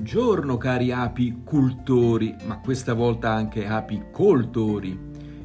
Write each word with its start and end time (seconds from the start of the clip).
Buongiorno 0.00 0.56
cari 0.56 0.92
apicultori, 0.92 2.34
ma 2.46 2.58
questa 2.60 2.94
volta 2.94 3.32
anche 3.32 3.66
apicoltori. 3.66 4.98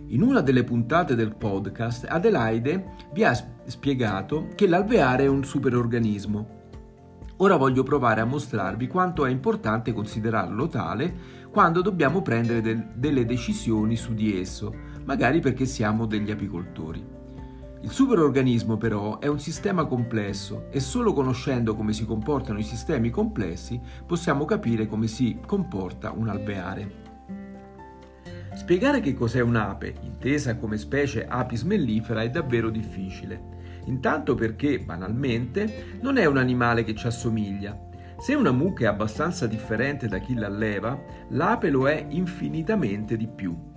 In 0.08 0.22
una 0.22 0.40
delle 0.40 0.64
puntate 0.64 1.14
del 1.14 1.36
podcast 1.36 2.06
Adelaide 2.08 2.94
vi 3.12 3.26
ha 3.26 3.34
spiegato 3.66 4.48
che 4.56 4.66
l'alveare 4.66 5.26
è 5.26 5.28
un 5.28 5.44
superorganismo. 5.44 6.48
Ora 7.36 7.58
voglio 7.58 7.84
provare 7.84 8.22
a 8.22 8.26
mostrarvi 8.26 8.88
quanto 8.88 9.26
è 9.26 9.30
importante 9.30 9.92
considerarlo 9.92 10.70
tale 10.70 11.14
quando 11.52 11.82
dobbiamo 11.82 12.22
prendere 12.22 12.62
del, 12.62 12.92
delle 12.96 13.26
decisioni 13.26 13.98
su 13.98 14.14
di 14.14 14.40
esso, 14.40 14.74
magari 15.04 15.42
perché 15.42 15.66
siamo 15.66 16.06
degli 16.06 16.32
apicoltori. 16.32 17.06
Il 17.86 17.92
superorganismo 17.92 18.78
però 18.78 19.20
è 19.20 19.28
un 19.28 19.40
sistema 19.40 19.86
complesso 19.86 20.70
e 20.72 20.80
solo 20.80 21.14
conoscendo 21.14 21.76
come 21.76 21.94
si 21.94 22.04
comportano 22.04 22.58
i 22.58 22.64
sistemi 22.64 23.12
complessi 23.12 23.80
possiamo 24.08 24.44
capire 24.44 24.88
come 24.88 25.06
si 25.06 25.38
comporta 25.46 26.12
un 26.12 26.28
alveare. 26.28 27.04
Spiegare 28.56 29.02
che 29.02 29.14
cos'è 29.14 29.40
un'ape, 29.42 29.98
intesa 30.02 30.58
come 30.58 30.78
specie 30.78 31.28
apis 31.28 31.62
mellifera, 31.62 32.24
è 32.24 32.30
davvero 32.32 32.72
difficile. 32.72 33.54
Intanto 33.86 34.34
perché, 34.34 34.80
banalmente, 34.80 36.00
non 36.02 36.18
è 36.18 36.26
un 36.26 36.38
animale 36.38 36.84
che 36.84 36.96
ci 36.96 37.06
assomiglia. 37.06 37.80
Se 38.18 38.34
una 38.34 38.52
mucca 38.52 38.86
è 38.86 38.88
abbastanza 38.88 39.46
differente 39.46 40.08
da 40.08 40.18
chi 40.18 40.34
l'alleva, 40.34 41.00
l'ape 41.30 41.70
lo 41.70 41.88
è 41.88 42.04
infinitamente 42.10 43.16
di 43.16 43.28
più. 43.28 43.74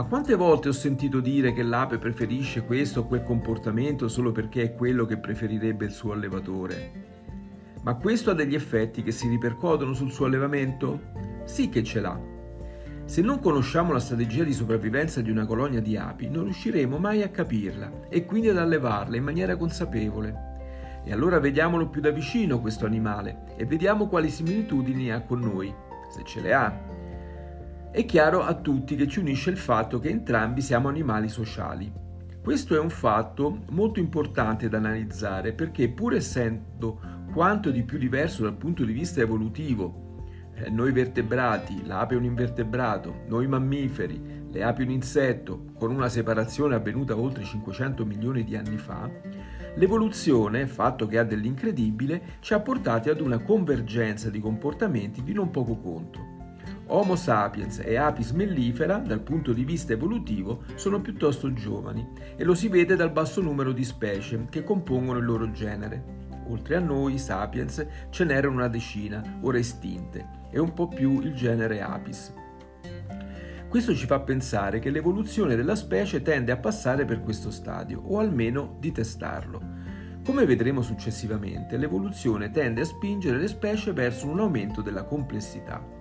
Ma 0.00 0.06
quante 0.06 0.34
volte 0.34 0.70
ho 0.70 0.72
sentito 0.72 1.20
dire 1.20 1.52
che 1.52 1.62
l'ape 1.62 1.98
preferisce 1.98 2.64
questo 2.64 3.00
o 3.00 3.06
quel 3.06 3.22
comportamento 3.22 4.08
solo 4.08 4.32
perché 4.32 4.62
è 4.62 4.74
quello 4.74 5.04
che 5.04 5.18
preferirebbe 5.18 5.84
il 5.84 5.90
suo 5.90 6.12
allevatore? 6.12 6.92
Ma 7.82 7.94
questo 7.96 8.30
ha 8.30 8.34
degli 8.34 8.54
effetti 8.54 9.02
che 9.02 9.10
si 9.10 9.28
ripercuotono 9.28 9.92
sul 9.92 10.10
suo 10.10 10.24
allevamento? 10.24 11.00
Sì 11.44 11.68
che 11.68 11.84
ce 11.84 12.00
l'ha. 12.00 12.18
Se 13.04 13.20
non 13.20 13.40
conosciamo 13.40 13.92
la 13.92 13.98
strategia 13.98 14.42
di 14.42 14.54
sopravvivenza 14.54 15.20
di 15.20 15.30
una 15.30 15.44
colonia 15.44 15.82
di 15.82 15.98
api, 15.98 16.30
non 16.30 16.44
riusciremo 16.44 16.96
mai 16.96 17.22
a 17.22 17.28
capirla 17.28 18.08
e 18.08 18.24
quindi 18.24 18.48
ad 18.48 18.56
allevarla 18.56 19.18
in 19.18 19.24
maniera 19.24 19.58
consapevole. 19.58 21.02
E 21.04 21.12
allora 21.12 21.38
vediamolo 21.38 21.90
più 21.90 22.00
da 22.00 22.10
vicino 22.10 22.62
questo 22.62 22.86
animale 22.86 23.42
e 23.54 23.66
vediamo 23.66 24.08
quali 24.08 24.30
similitudini 24.30 25.12
ha 25.12 25.20
con 25.20 25.40
noi, 25.40 25.70
se 26.08 26.22
ce 26.24 26.40
le 26.40 26.54
ha. 26.54 26.89
È 27.92 28.04
chiaro 28.04 28.42
a 28.42 28.54
tutti 28.54 28.94
che 28.94 29.08
ci 29.08 29.18
unisce 29.18 29.50
il 29.50 29.56
fatto 29.56 29.98
che 29.98 30.10
entrambi 30.10 30.60
siamo 30.60 30.86
animali 30.86 31.28
sociali. 31.28 31.92
Questo 32.40 32.76
è 32.76 32.78
un 32.78 32.88
fatto 32.88 33.64
molto 33.70 33.98
importante 33.98 34.68
da 34.68 34.76
analizzare 34.76 35.52
perché 35.52 35.88
pur 35.88 36.14
essendo 36.14 37.00
quanto 37.32 37.72
di 37.72 37.82
più 37.82 37.98
diverso 37.98 38.44
dal 38.44 38.54
punto 38.54 38.84
di 38.84 38.92
vista 38.92 39.20
evolutivo, 39.20 40.22
eh, 40.54 40.70
noi 40.70 40.92
vertebrati, 40.92 41.84
l'ape 41.84 42.14
è 42.14 42.16
un 42.16 42.22
invertebrato, 42.22 43.24
noi 43.26 43.48
mammiferi, 43.48 44.46
le 44.48 44.62
api 44.62 44.82
un 44.82 44.90
insetto, 44.90 45.72
con 45.76 45.90
una 45.90 46.08
separazione 46.08 46.76
avvenuta 46.76 47.16
oltre 47.16 47.42
500 47.42 48.06
milioni 48.06 48.44
di 48.44 48.54
anni 48.54 48.76
fa, 48.76 49.10
l'evoluzione, 49.74 50.68
fatto 50.68 51.08
che 51.08 51.18
ha 51.18 51.24
dell'incredibile, 51.24 52.36
ci 52.38 52.54
ha 52.54 52.60
portati 52.60 53.08
ad 53.08 53.20
una 53.20 53.40
convergenza 53.40 54.30
di 54.30 54.38
comportamenti 54.38 55.24
di 55.24 55.32
non 55.32 55.50
poco 55.50 55.76
conto. 55.76 56.29
Homo 56.92 57.14
sapiens 57.14 57.80
e 57.84 57.96
Apis 57.96 58.32
mellifera, 58.32 58.96
dal 58.96 59.20
punto 59.20 59.52
di 59.52 59.64
vista 59.64 59.92
evolutivo, 59.92 60.64
sono 60.74 61.00
piuttosto 61.00 61.52
giovani 61.52 62.04
e 62.34 62.42
lo 62.42 62.54
si 62.54 62.66
vede 62.66 62.96
dal 62.96 63.12
basso 63.12 63.40
numero 63.40 63.70
di 63.70 63.84
specie 63.84 64.46
che 64.50 64.64
compongono 64.64 65.20
il 65.20 65.24
loro 65.24 65.52
genere. 65.52 66.18
Oltre 66.48 66.74
a 66.74 66.80
noi, 66.80 67.16
sapiens, 67.16 67.86
ce 68.10 68.24
n'erano 68.24 68.56
una 68.56 68.66
decina, 68.66 69.38
ora 69.42 69.58
estinte, 69.58 70.26
e 70.50 70.58
un 70.58 70.72
po' 70.74 70.88
più 70.88 71.20
il 71.20 71.32
genere 71.32 71.80
Apis. 71.80 72.34
Questo 73.68 73.94
ci 73.94 74.06
fa 74.06 74.18
pensare 74.18 74.80
che 74.80 74.90
l'evoluzione 74.90 75.54
della 75.54 75.76
specie 75.76 76.22
tende 76.22 76.50
a 76.50 76.56
passare 76.56 77.04
per 77.04 77.22
questo 77.22 77.52
stadio, 77.52 78.02
o 78.04 78.18
almeno 78.18 78.76
di 78.80 78.90
testarlo. 78.90 79.62
Come 80.24 80.44
vedremo 80.44 80.82
successivamente, 80.82 81.76
l'evoluzione 81.76 82.50
tende 82.50 82.80
a 82.80 82.84
spingere 82.84 83.38
le 83.38 83.46
specie 83.46 83.92
verso 83.92 84.26
un 84.26 84.40
aumento 84.40 84.82
della 84.82 85.04
complessità. 85.04 85.98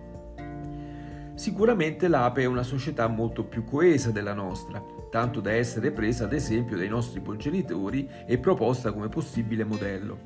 Sicuramente 1.39 2.09
l'Ape 2.09 2.41
è 2.41 2.45
una 2.45 2.63
società 2.63 3.07
molto 3.07 3.45
più 3.45 3.63
coesa 3.63 4.11
della 4.11 4.33
nostra, 4.33 4.83
tanto 5.09 5.39
da 5.39 5.53
essere 5.53 5.91
presa 5.91 6.25
ad 6.25 6.33
esempio 6.33 6.75
dai 6.75 6.89
nostri 6.89 7.21
progenitori 7.21 8.09
e 8.25 8.37
proposta 8.39 8.91
come 8.91 9.07
possibile 9.07 9.63
modello. 9.63 10.19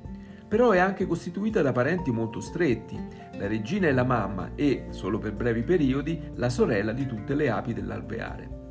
Però 0.47 0.72
è 0.72 0.79
anche 0.79 1.06
costituita 1.06 1.62
da 1.62 1.72
parenti 1.72 2.09
molto 2.09 2.40
stretti, 2.40 2.97
la 3.38 3.46
regina 3.46 3.90
è 3.90 3.91
la 3.91 4.03
mamma 4.03 4.53
e, 4.56 4.88
solo 4.90 5.19
per 5.19 5.34
brevi 5.34 5.62
periodi, 5.62 6.19
la 6.34 6.50
sorella 6.50 6.94
di 6.94 7.06
tutte 7.06 7.35
le 7.35 7.47
api 7.47 7.73
dell'alveare. 7.73 8.62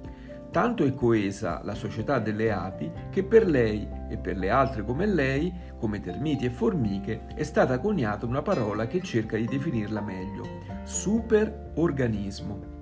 Tanto 0.52 0.84
è 0.84 0.92
coesa 0.92 1.62
la 1.64 1.74
società 1.74 2.18
delle 2.18 2.52
api 2.52 2.92
che 3.10 3.24
per 3.24 3.46
lei 3.46 3.88
e 4.10 4.18
per 4.18 4.36
le 4.36 4.50
altre 4.50 4.84
come 4.84 5.06
lei, 5.06 5.50
come 5.78 5.98
termiti 6.00 6.44
e 6.44 6.50
formiche, 6.50 7.24
è 7.34 7.42
stata 7.42 7.78
coniata 7.78 8.26
una 8.26 8.42
parola 8.42 8.86
che 8.86 9.00
cerca 9.00 9.38
di 9.38 9.46
definirla 9.46 10.02
meglio, 10.02 10.44
superorganismo. 10.82 12.80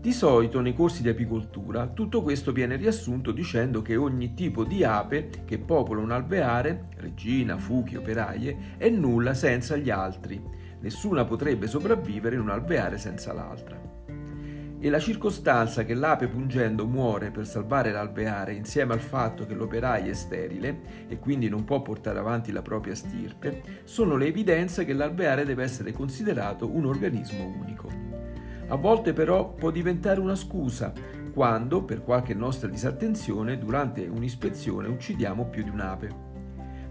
Di 0.00 0.12
solito 0.12 0.60
nei 0.60 0.74
corsi 0.74 1.02
di 1.02 1.08
apicoltura 1.08 1.86
tutto 1.86 2.22
questo 2.22 2.50
viene 2.50 2.74
riassunto 2.74 3.30
dicendo 3.30 3.80
che 3.80 3.94
ogni 3.94 4.34
tipo 4.34 4.64
di 4.64 4.82
ape 4.82 5.30
che 5.44 5.60
popola 5.60 6.00
un 6.00 6.10
alveare, 6.10 6.88
regina, 6.96 7.56
fuchi, 7.56 7.94
operaie, 7.94 8.74
è 8.78 8.88
nulla 8.88 9.32
senza 9.32 9.76
gli 9.76 9.90
altri. 9.90 10.42
Nessuna 10.80 11.24
potrebbe 11.24 11.68
sopravvivere 11.68 12.34
in 12.34 12.40
un 12.40 12.50
alveare 12.50 12.98
senza 12.98 13.32
l'altra 13.32 13.93
e 14.84 14.90
la 14.90 14.98
circostanza 14.98 15.82
che 15.82 15.94
l'ape 15.94 16.28
pungendo 16.28 16.86
muore 16.86 17.30
per 17.30 17.46
salvare 17.46 17.90
l'alveare 17.90 18.52
insieme 18.52 18.92
al 18.92 19.00
fatto 19.00 19.46
che 19.46 19.54
l'operaio 19.54 20.10
è 20.10 20.12
sterile 20.12 21.06
e 21.08 21.18
quindi 21.18 21.48
non 21.48 21.64
può 21.64 21.80
portare 21.80 22.18
avanti 22.18 22.52
la 22.52 22.60
propria 22.60 22.94
stirpe 22.94 23.62
sono 23.84 24.16
le 24.16 24.26
evidenze 24.26 24.84
che 24.84 24.92
l'alveare 24.92 25.46
deve 25.46 25.62
essere 25.62 25.90
considerato 25.92 26.68
un 26.70 26.84
organismo 26.84 27.46
unico. 27.46 27.88
A 28.68 28.76
volte 28.76 29.14
però 29.14 29.54
può 29.54 29.70
diventare 29.70 30.20
una 30.20 30.34
scusa 30.34 30.92
quando, 31.32 31.82
per 31.82 32.02
qualche 32.02 32.34
nostra 32.34 32.68
disattenzione, 32.68 33.56
durante 33.56 34.06
un'ispezione 34.06 34.88
uccidiamo 34.88 35.46
più 35.46 35.62
di 35.62 35.70
un'ape. 35.70 36.23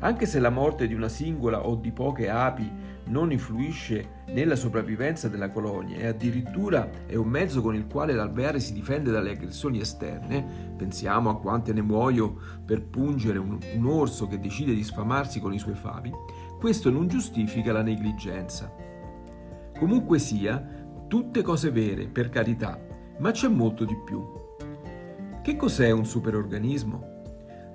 Anche 0.03 0.25
se 0.25 0.39
la 0.39 0.49
morte 0.49 0.85
di 0.85 0.93
una 0.93 1.07
singola 1.07 1.65
o 1.65 1.75
di 1.75 1.93
poche 1.93 2.29
api 2.29 2.69
non 3.05 3.31
influisce 3.31 4.23
nella 4.27 4.57
sopravvivenza 4.57 5.29
della 5.29 5.47
colonia 5.47 5.95
e 5.95 6.07
addirittura 6.07 6.89
è 7.05 7.15
un 7.15 7.29
mezzo 7.29 7.61
con 7.61 7.73
il 7.73 7.87
quale 7.87 8.11
l'alveare 8.11 8.59
si 8.59 8.73
difende 8.73 9.11
dalle 9.11 9.31
aggressioni 9.31 9.79
esterne, 9.79 10.73
pensiamo 10.75 11.29
a 11.29 11.39
quante 11.39 11.71
ne 11.71 11.81
muoio 11.81 12.35
per 12.65 12.83
pungere 12.83 13.39
un, 13.39 13.57
un 13.75 13.85
orso 13.85 14.27
che 14.27 14.41
decide 14.41 14.73
di 14.73 14.83
sfamarsi 14.83 15.39
con 15.39 15.53
i 15.53 15.59
suoi 15.59 15.75
favi, 15.75 16.11
questo 16.59 16.89
non 16.89 17.07
giustifica 17.07 17.71
la 17.71 17.81
negligenza. 17.81 18.75
Comunque 19.79 20.19
sia, 20.19 20.61
tutte 21.07 21.41
cose 21.41 21.71
vere, 21.71 22.07
per 22.07 22.27
carità, 22.27 22.77
ma 23.19 23.31
c'è 23.31 23.47
molto 23.47 23.85
di 23.85 23.95
più. 24.03 24.21
Che 25.41 25.55
cos'è 25.55 25.91
un 25.91 26.05
superorganismo? 26.05 27.12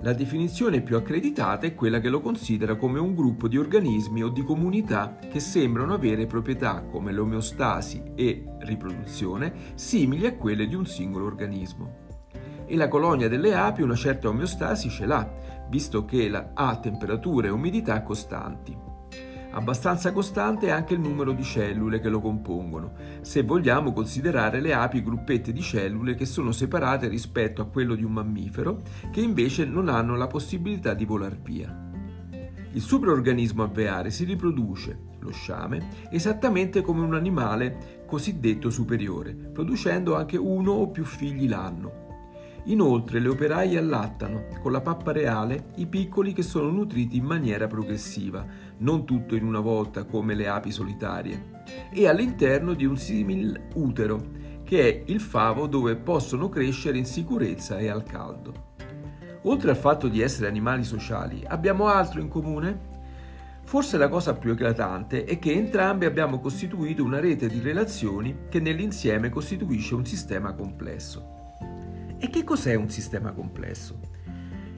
La 0.01 0.13
definizione 0.13 0.79
più 0.79 0.95
accreditata 0.95 1.67
è 1.67 1.75
quella 1.75 1.99
che 1.99 2.07
lo 2.07 2.21
considera 2.21 2.77
come 2.77 2.99
un 2.99 3.13
gruppo 3.13 3.49
di 3.49 3.57
organismi 3.57 4.23
o 4.23 4.29
di 4.29 4.43
comunità 4.43 5.17
che 5.29 5.41
sembrano 5.41 5.93
avere 5.93 6.25
proprietà 6.25 6.83
come 6.83 7.11
l'omeostasi 7.11 8.13
e 8.15 8.45
riproduzione 8.59 9.73
simili 9.75 10.25
a 10.25 10.35
quelle 10.35 10.67
di 10.67 10.75
un 10.75 10.85
singolo 10.85 11.25
organismo. 11.25 12.07
E 12.65 12.77
la 12.77 12.87
colonia 12.87 13.27
delle 13.27 13.53
api 13.53 13.81
una 13.81 13.95
certa 13.95 14.29
omeostasi 14.29 14.89
ce 14.89 15.05
l'ha, 15.05 15.29
visto 15.69 16.05
che 16.05 16.31
ha 16.53 16.77
temperatura 16.77 17.47
e 17.47 17.51
umidità 17.51 18.01
costanti. 18.01 18.88
Abbastanza 19.51 20.11
costante 20.11 20.67
è 20.67 20.69
anche 20.69 20.93
il 20.93 20.99
numero 20.99 21.31
di 21.31 21.43
cellule 21.43 21.99
che 21.99 22.09
lo 22.09 22.21
compongono, 22.21 22.93
se 23.21 23.41
vogliamo 23.41 23.93
considerare 23.93 24.61
le 24.61 24.73
api 24.73 25.01
gruppette 25.01 25.51
di 25.51 25.61
cellule 25.61 26.13
che 26.13 26.25
sono 26.25 26.51
separate 26.51 27.07
rispetto 27.07 27.63
a 27.63 27.65
quello 27.65 27.95
di 27.95 28.03
un 28.03 28.11
mammifero, 28.11 28.83
che 29.11 29.21
invece 29.21 29.65
non 29.65 29.89
hanno 29.89 30.15
la 30.15 30.27
possibilità 30.27 30.93
di 30.93 31.03
volar 31.03 31.35
via. 31.35 31.87
Il 32.73 32.81
superorganismo 32.81 33.63
alveare 33.63 34.11
si 34.11 34.23
riproduce, 34.23 34.99
lo 35.17 35.31
sciame, 35.31 35.87
esattamente 36.11 36.81
come 36.81 37.01
un 37.01 37.15
animale 37.15 38.03
cosiddetto 38.05 38.69
superiore, 38.69 39.33
producendo 39.33 40.15
anche 40.15 40.37
uno 40.37 40.73
o 40.73 40.89
più 40.89 41.03
figli 41.03 41.49
l'anno. 41.49 42.08
Inoltre 42.65 43.19
le 43.19 43.29
operaie 43.29 43.77
allattano 43.77 44.47
con 44.61 44.71
la 44.71 44.81
pappa 44.81 45.11
reale 45.11 45.71
i 45.75 45.87
piccoli 45.87 46.33
che 46.33 46.43
sono 46.43 46.69
nutriti 46.69 47.17
in 47.17 47.23
maniera 47.23 47.67
progressiva, 47.67 48.45
non 48.79 49.05
tutto 49.05 49.35
in 49.35 49.45
una 49.45 49.59
volta 49.59 50.03
come 50.03 50.35
le 50.35 50.47
api 50.47 50.71
solitarie, 50.71 51.63
e 51.91 52.07
all'interno 52.07 52.73
di 52.73 52.85
un 52.85 52.97
simil 52.97 53.59
utero, 53.75 54.37
che 54.63 54.87
è 54.87 55.03
il 55.07 55.19
favo 55.19 55.67
dove 55.67 55.95
possono 55.95 56.49
crescere 56.49 56.97
in 56.97 57.05
sicurezza 57.05 57.77
e 57.77 57.89
al 57.89 58.03
caldo. 58.03 58.67
Oltre 59.43 59.71
al 59.71 59.77
fatto 59.77 60.07
di 60.07 60.21
essere 60.21 60.47
animali 60.47 60.83
sociali, 60.83 61.43
abbiamo 61.47 61.87
altro 61.87 62.19
in 62.19 62.27
comune? 62.27 62.87
Forse 63.63 63.97
la 63.97 64.09
cosa 64.09 64.33
più 64.33 64.51
eclatante 64.51 65.23
è 65.23 65.39
che 65.39 65.53
entrambi 65.53 66.05
abbiamo 66.05 66.39
costituito 66.39 67.03
una 67.03 67.19
rete 67.19 67.47
di 67.47 67.61
relazioni 67.61 68.47
che 68.49 68.59
nell'insieme 68.59 69.29
costituisce 69.29 69.95
un 69.95 70.05
sistema 70.05 70.53
complesso. 70.53 71.38
E 72.21 72.29
che 72.29 72.43
cos'è 72.43 72.75
un 72.75 72.89
sistema 72.89 73.31
complesso? 73.31 73.97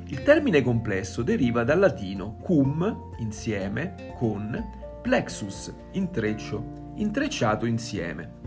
Il 0.06 0.22
termine 0.22 0.62
complesso 0.62 1.24
deriva 1.24 1.64
dal 1.64 1.80
latino 1.80 2.36
cum, 2.36 3.10
insieme, 3.18 4.14
con, 4.16 4.64
plexus, 5.02 5.74
intreccio, 5.94 6.92
intrecciato 6.98 7.66
insieme. 7.66 8.40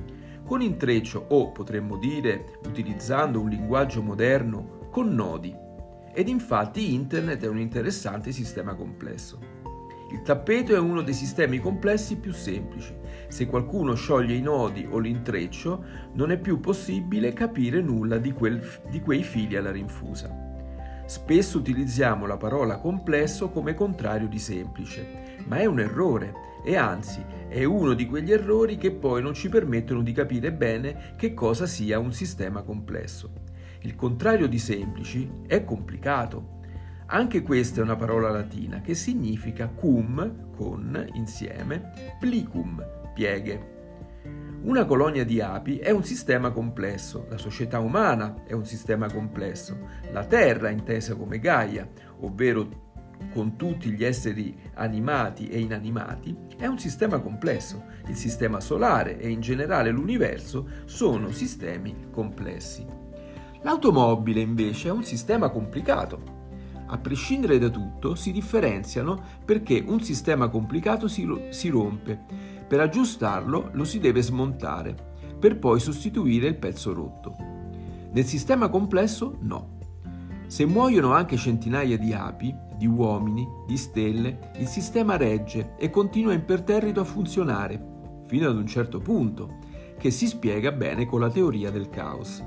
Con 0.45 0.63
intreccio 0.63 1.27
o, 1.31 1.51
potremmo 1.51 1.97
dire, 1.97 2.61
utilizzando 2.67 3.41
un 3.41 3.49
linguaggio 3.49 4.01
moderno, 4.01 4.89
con 4.91 5.13
nodi. 5.13 5.53
Ed 6.13 6.29
infatti 6.29 6.95
Internet 6.95 7.43
è 7.43 7.49
un 7.49 7.59
interessante 7.59 8.31
sistema 8.31 8.77
complesso. 8.77 9.54
Il 10.15 10.23
tappeto 10.23 10.77
è 10.77 10.79
uno 10.79 11.03
dei 11.03 11.13
sistemi 11.13 11.59
complessi 11.59 12.19
più 12.19 12.33
semplici. 12.33 12.95
Se 13.27 13.47
qualcuno 13.47 13.95
scioglie 13.95 14.35
i 14.35 14.41
nodi 14.41 14.87
o 14.89 15.01
l'intreccio, 15.01 15.85
non 16.13 16.31
è 16.31 16.39
più 16.39 16.61
possibile 16.61 17.33
capire 17.33 17.83
nulla 17.83 18.19
di, 18.19 18.31
quel, 18.31 18.65
di 18.89 19.01
quei 19.01 19.25
fili 19.25 19.57
alla 19.57 19.73
rinfusa. 19.73 20.33
Spesso 21.05 21.59
utilizziamo 21.59 22.27
la 22.27 22.37
parola 22.37 22.79
complesso 22.79 23.49
come 23.49 23.75
contrario 23.75 24.29
di 24.29 24.39
semplice, 24.39 25.39
ma 25.49 25.57
è 25.57 25.65
un 25.65 25.81
errore 25.81 26.33
e 26.65 26.77
anzi 26.77 27.21
è 27.49 27.65
uno 27.65 27.93
di 27.93 28.07
quegli 28.07 28.31
errori 28.31 28.77
che 28.77 28.93
poi 28.93 29.21
non 29.21 29.35
ci 29.35 29.49
permettono 29.49 30.01
di 30.01 30.13
capire 30.13 30.53
bene 30.53 31.15
che 31.17 31.35
cosa 31.35 31.67
sia 31.67 31.99
un 31.99 32.13
sistema 32.13 32.63
complesso. 32.63 33.33
Il 33.81 33.97
contrario 33.97 34.47
di 34.47 34.61
semplici 34.61 35.29
è 35.49 35.65
complicato. 35.65 36.54
Anche 37.07 37.43
questa 37.43 37.81
è 37.81 37.83
una 37.83 37.97
parola 37.97 38.31
latina 38.31 38.81
che 38.81 38.95
significa 38.95 39.69
cum, 39.69 40.51
con, 40.57 41.07
insieme, 41.13 42.17
plicum, 42.19 42.83
pieghe. 43.13 43.73
Una 44.63 44.87
colonia 44.87 45.25
di 45.25 45.41
api 45.41 45.77
è 45.77 45.91
un 45.91 46.03
sistema 46.03 46.51
complesso, 46.51 47.27
la 47.29 47.37
società 47.37 47.79
umana 47.79 48.45
è 48.47 48.55
un 48.55 48.65
sistema 48.65 49.13
complesso, 49.13 49.77
la 50.11 50.25
Terra 50.25 50.71
intesa 50.71 51.15
come 51.15 51.39
Gaia, 51.39 51.87
ovvero 52.21 52.85
con 53.33 53.57
tutti 53.57 53.91
gli 53.91 54.03
esseri 54.03 54.57
animati 54.75 55.49
e 55.49 55.61
inanimati, 55.61 56.35
è 56.57 56.67
un 56.67 56.79
sistema 56.79 57.21
complesso. 57.21 57.85
Il 58.07 58.17
sistema 58.17 58.61
solare 58.61 59.19
e 59.19 59.29
in 59.29 59.41
generale 59.41 59.91
l'universo 59.91 60.69
sono 60.87 61.31
sistemi 61.31 62.09
complessi. 62.11 62.87
L'automobile 63.63 64.41
invece 64.41 64.89
è 64.89 64.93
un 64.93 65.05
sistema 65.05 65.51
complicato. 65.51 66.34
A 66.95 66.99
prescindere 66.99 67.59
da 67.59 67.71
tutto, 67.71 68.15
si 68.15 68.31
differenziano 68.31 69.21
perché 69.45 69.83
un 69.85 70.01
sistema 70.01 70.49
complicato 70.49 71.09
si, 71.09 71.29
si 71.49 71.69
rompe 71.69 72.25
per 72.69 72.79
aggiustarlo 72.79 73.71
lo 73.73 73.83
si 73.83 73.99
deve 73.99 74.23
smontare, 74.23 74.95
per 75.37 75.59
poi 75.59 75.81
sostituire 75.81 76.47
il 76.47 76.55
pezzo 76.55 76.93
rotto. 76.93 77.35
Nel 78.13 78.25
sistema 78.25 78.69
complesso 78.69 79.39
no. 79.41 79.79
Se 80.47 80.65
muoiono 80.67 81.13
anche 81.13 81.37
centinaia 81.37 81.99
di 81.99 82.13
api, 82.13 82.55
di 82.79 82.87
uomini, 82.87 83.45
di 83.67 83.77
stelle, 83.77 84.53
il 84.59 84.69
sistema 84.69 85.17
regge 85.17 85.75
e 85.77 85.91
continua 85.91 86.33
imperterrito 86.33 87.01
a 87.01 87.05
funzionare, 87.05 88.23
fino 88.27 88.49
ad 88.49 88.57
un 88.57 88.69
certo 88.69 89.01
punto, 89.01 89.57
che 89.99 90.13
si 90.13 90.29
spiega 90.29 90.71
bene 90.71 91.07
con 91.07 91.19
la 91.19 91.31
teoria 91.31 91.73
del 91.73 91.91
caos. 91.91 92.41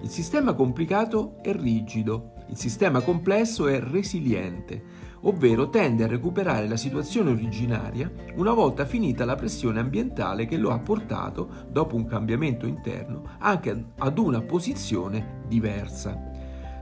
Il 0.00 0.08
sistema 0.08 0.54
complicato 0.54 1.36
è 1.42 1.54
rigido, 1.54 2.35
il 2.48 2.56
sistema 2.56 3.00
complesso 3.00 3.66
è 3.66 3.80
resiliente, 3.80 5.04
ovvero 5.22 5.68
tende 5.68 6.04
a 6.04 6.08
recuperare 6.08 6.68
la 6.68 6.76
situazione 6.76 7.30
originaria 7.30 8.10
una 8.36 8.52
volta 8.52 8.84
finita 8.84 9.24
la 9.24 9.34
pressione 9.34 9.80
ambientale 9.80 10.46
che 10.46 10.56
lo 10.56 10.70
ha 10.70 10.78
portato, 10.78 11.48
dopo 11.68 11.96
un 11.96 12.06
cambiamento 12.06 12.66
interno, 12.66 13.22
anche 13.38 13.86
ad 13.96 14.18
una 14.18 14.40
posizione 14.42 15.42
diversa. 15.48 16.18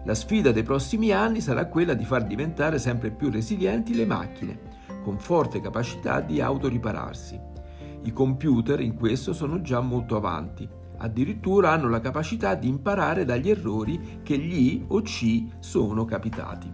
La 0.05 0.15
sfida 0.15 0.53
dei 0.53 0.63
prossimi 0.63 1.13
anni 1.13 1.41
sarà 1.41 1.67
quella 1.67 1.95
di 1.95 2.05
far 2.05 2.27
diventare 2.27 2.79
sempre 2.79 3.11
più 3.11 3.31
resilienti 3.31 3.95
le 3.95 4.05
macchine, 4.05 4.59
con 5.03 5.19
forte 5.19 5.63
capacità 5.63 6.21
di 6.21 6.43
autoripararsi. 6.43 7.41
I 8.03 8.13
computer 8.13 8.81
in 8.81 8.97
questo 8.97 9.33
sono 9.33 9.63
già 9.63 9.81
molto 9.81 10.17
avanti, 10.17 10.69
addirittura 10.99 11.71
hanno 11.71 11.89
la 11.89 12.01
capacità 12.01 12.55
di 12.55 12.69
imparare 12.69 13.25
dagli 13.25 13.51
errori 13.51 14.21
che 14.23 14.39
gli 14.39 14.85
o 14.89 15.03
ci 15.03 15.51
sono 15.59 16.05
capitati. 16.05 16.71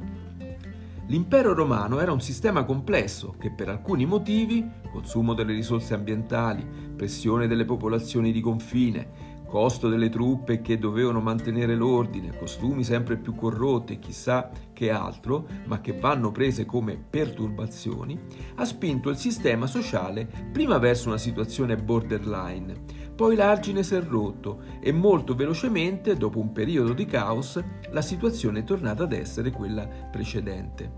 L'impero 1.07 1.55
romano 1.55 1.99
era 1.99 2.13
un 2.13 2.21
sistema 2.21 2.65
complesso 2.65 3.35
che 3.37 3.51
per 3.51 3.69
alcuni 3.69 4.07
motivi, 4.07 4.65
consumo 4.93 5.35
delle 5.35 5.53
risorse 5.53 5.95
ambientali, 5.95 6.65
pressione 6.95 7.49
delle 7.49 7.65
popolazioni 7.65 8.31
di 8.31 8.41
confine, 8.41 9.39
costo 9.51 9.89
delle 9.89 10.09
truppe 10.09 10.61
che 10.61 10.79
dovevano 10.79 11.21
mantenere 11.21 11.75
l'ordine, 11.75 12.39
costumi 12.39 12.85
sempre 12.85 13.17
più 13.17 13.35
corrotti 13.35 13.95
e 13.95 13.99
chissà 13.99 14.49
che 14.73 14.93
altro, 14.93 15.49
ma 15.65 15.81
che 15.81 15.93
vanno 15.93 16.31
prese 16.31 16.65
come 16.65 16.97
perturbazioni, 16.97 18.17
ha 18.55 18.65
spinto 18.65 19.11
il 19.11 19.17
sistema 19.17 19.67
sociale 19.67 20.31
prima 20.53 20.79
verso 20.79 21.09
una 21.09 21.19
situazione 21.19 21.77
borderline, 21.77 23.00
poi 23.21 23.37
l'argine 23.37 23.83
si 23.83 23.95
è 23.95 24.01
rotto 24.01 24.63
e 24.81 24.93
molto 24.93 25.35
velocemente, 25.35 26.17
dopo 26.17 26.39
un 26.39 26.53
periodo 26.53 26.95
di 26.95 27.05
caos, 27.05 27.63
la 27.91 28.01
situazione 28.01 28.61
è 28.61 28.65
tornata 28.65 29.03
ad 29.03 29.13
essere 29.13 29.51
quella 29.51 29.87
precedente. 30.11 30.91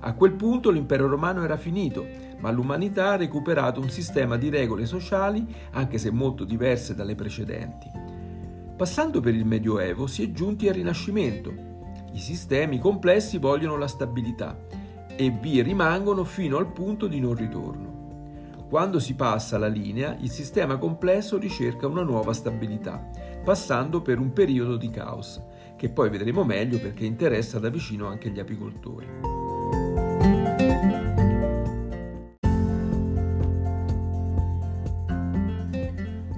A 0.00 0.12
quel 0.14 0.32
punto 0.32 0.70
l'impero 0.70 1.06
romano 1.06 1.44
era 1.44 1.56
finito, 1.56 2.04
ma 2.40 2.50
l'umanità 2.50 3.12
ha 3.12 3.16
recuperato 3.16 3.80
un 3.80 3.90
sistema 3.90 4.36
di 4.36 4.48
regole 4.48 4.86
sociali, 4.86 5.46
anche 5.70 5.98
se 5.98 6.10
molto 6.10 6.42
diverse 6.42 6.96
dalle 6.96 7.14
precedenti. 7.14 7.88
Passando 8.76 9.20
per 9.20 9.36
il 9.36 9.44
Medioevo 9.44 10.08
si 10.08 10.24
è 10.24 10.32
giunti 10.32 10.66
al 10.66 10.74
Rinascimento. 10.74 11.54
I 12.12 12.18
sistemi 12.18 12.80
complessi 12.80 13.38
vogliono 13.38 13.76
la 13.76 13.86
stabilità 13.86 14.58
e 15.14 15.30
vi 15.30 15.62
rimangono 15.62 16.24
fino 16.24 16.56
al 16.56 16.72
punto 16.72 17.06
di 17.06 17.20
non 17.20 17.36
ritorno. 17.36 17.95
Quando 18.68 18.98
si 18.98 19.14
passa 19.14 19.58
la 19.58 19.68
linea, 19.68 20.16
il 20.20 20.30
sistema 20.30 20.76
complesso 20.76 21.38
ricerca 21.38 21.86
una 21.86 22.02
nuova 22.02 22.32
stabilità, 22.32 23.08
passando 23.44 24.02
per 24.02 24.18
un 24.18 24.32
periodo 24.32 24.76
di 24.76 24.90
caos, 24.90 25.40
che 25.76 25.88
poi 25.88 26.10
vedremo 26.10 26.42
meglio 26.42 26.80
perché 26.80 27.04
interessa 27.04 27.60
da 27.60 27.68
vicino 27.68 28.08
anche 28.08 28.28
gli 28.30 28.40
apicoltori. 28.40 29.06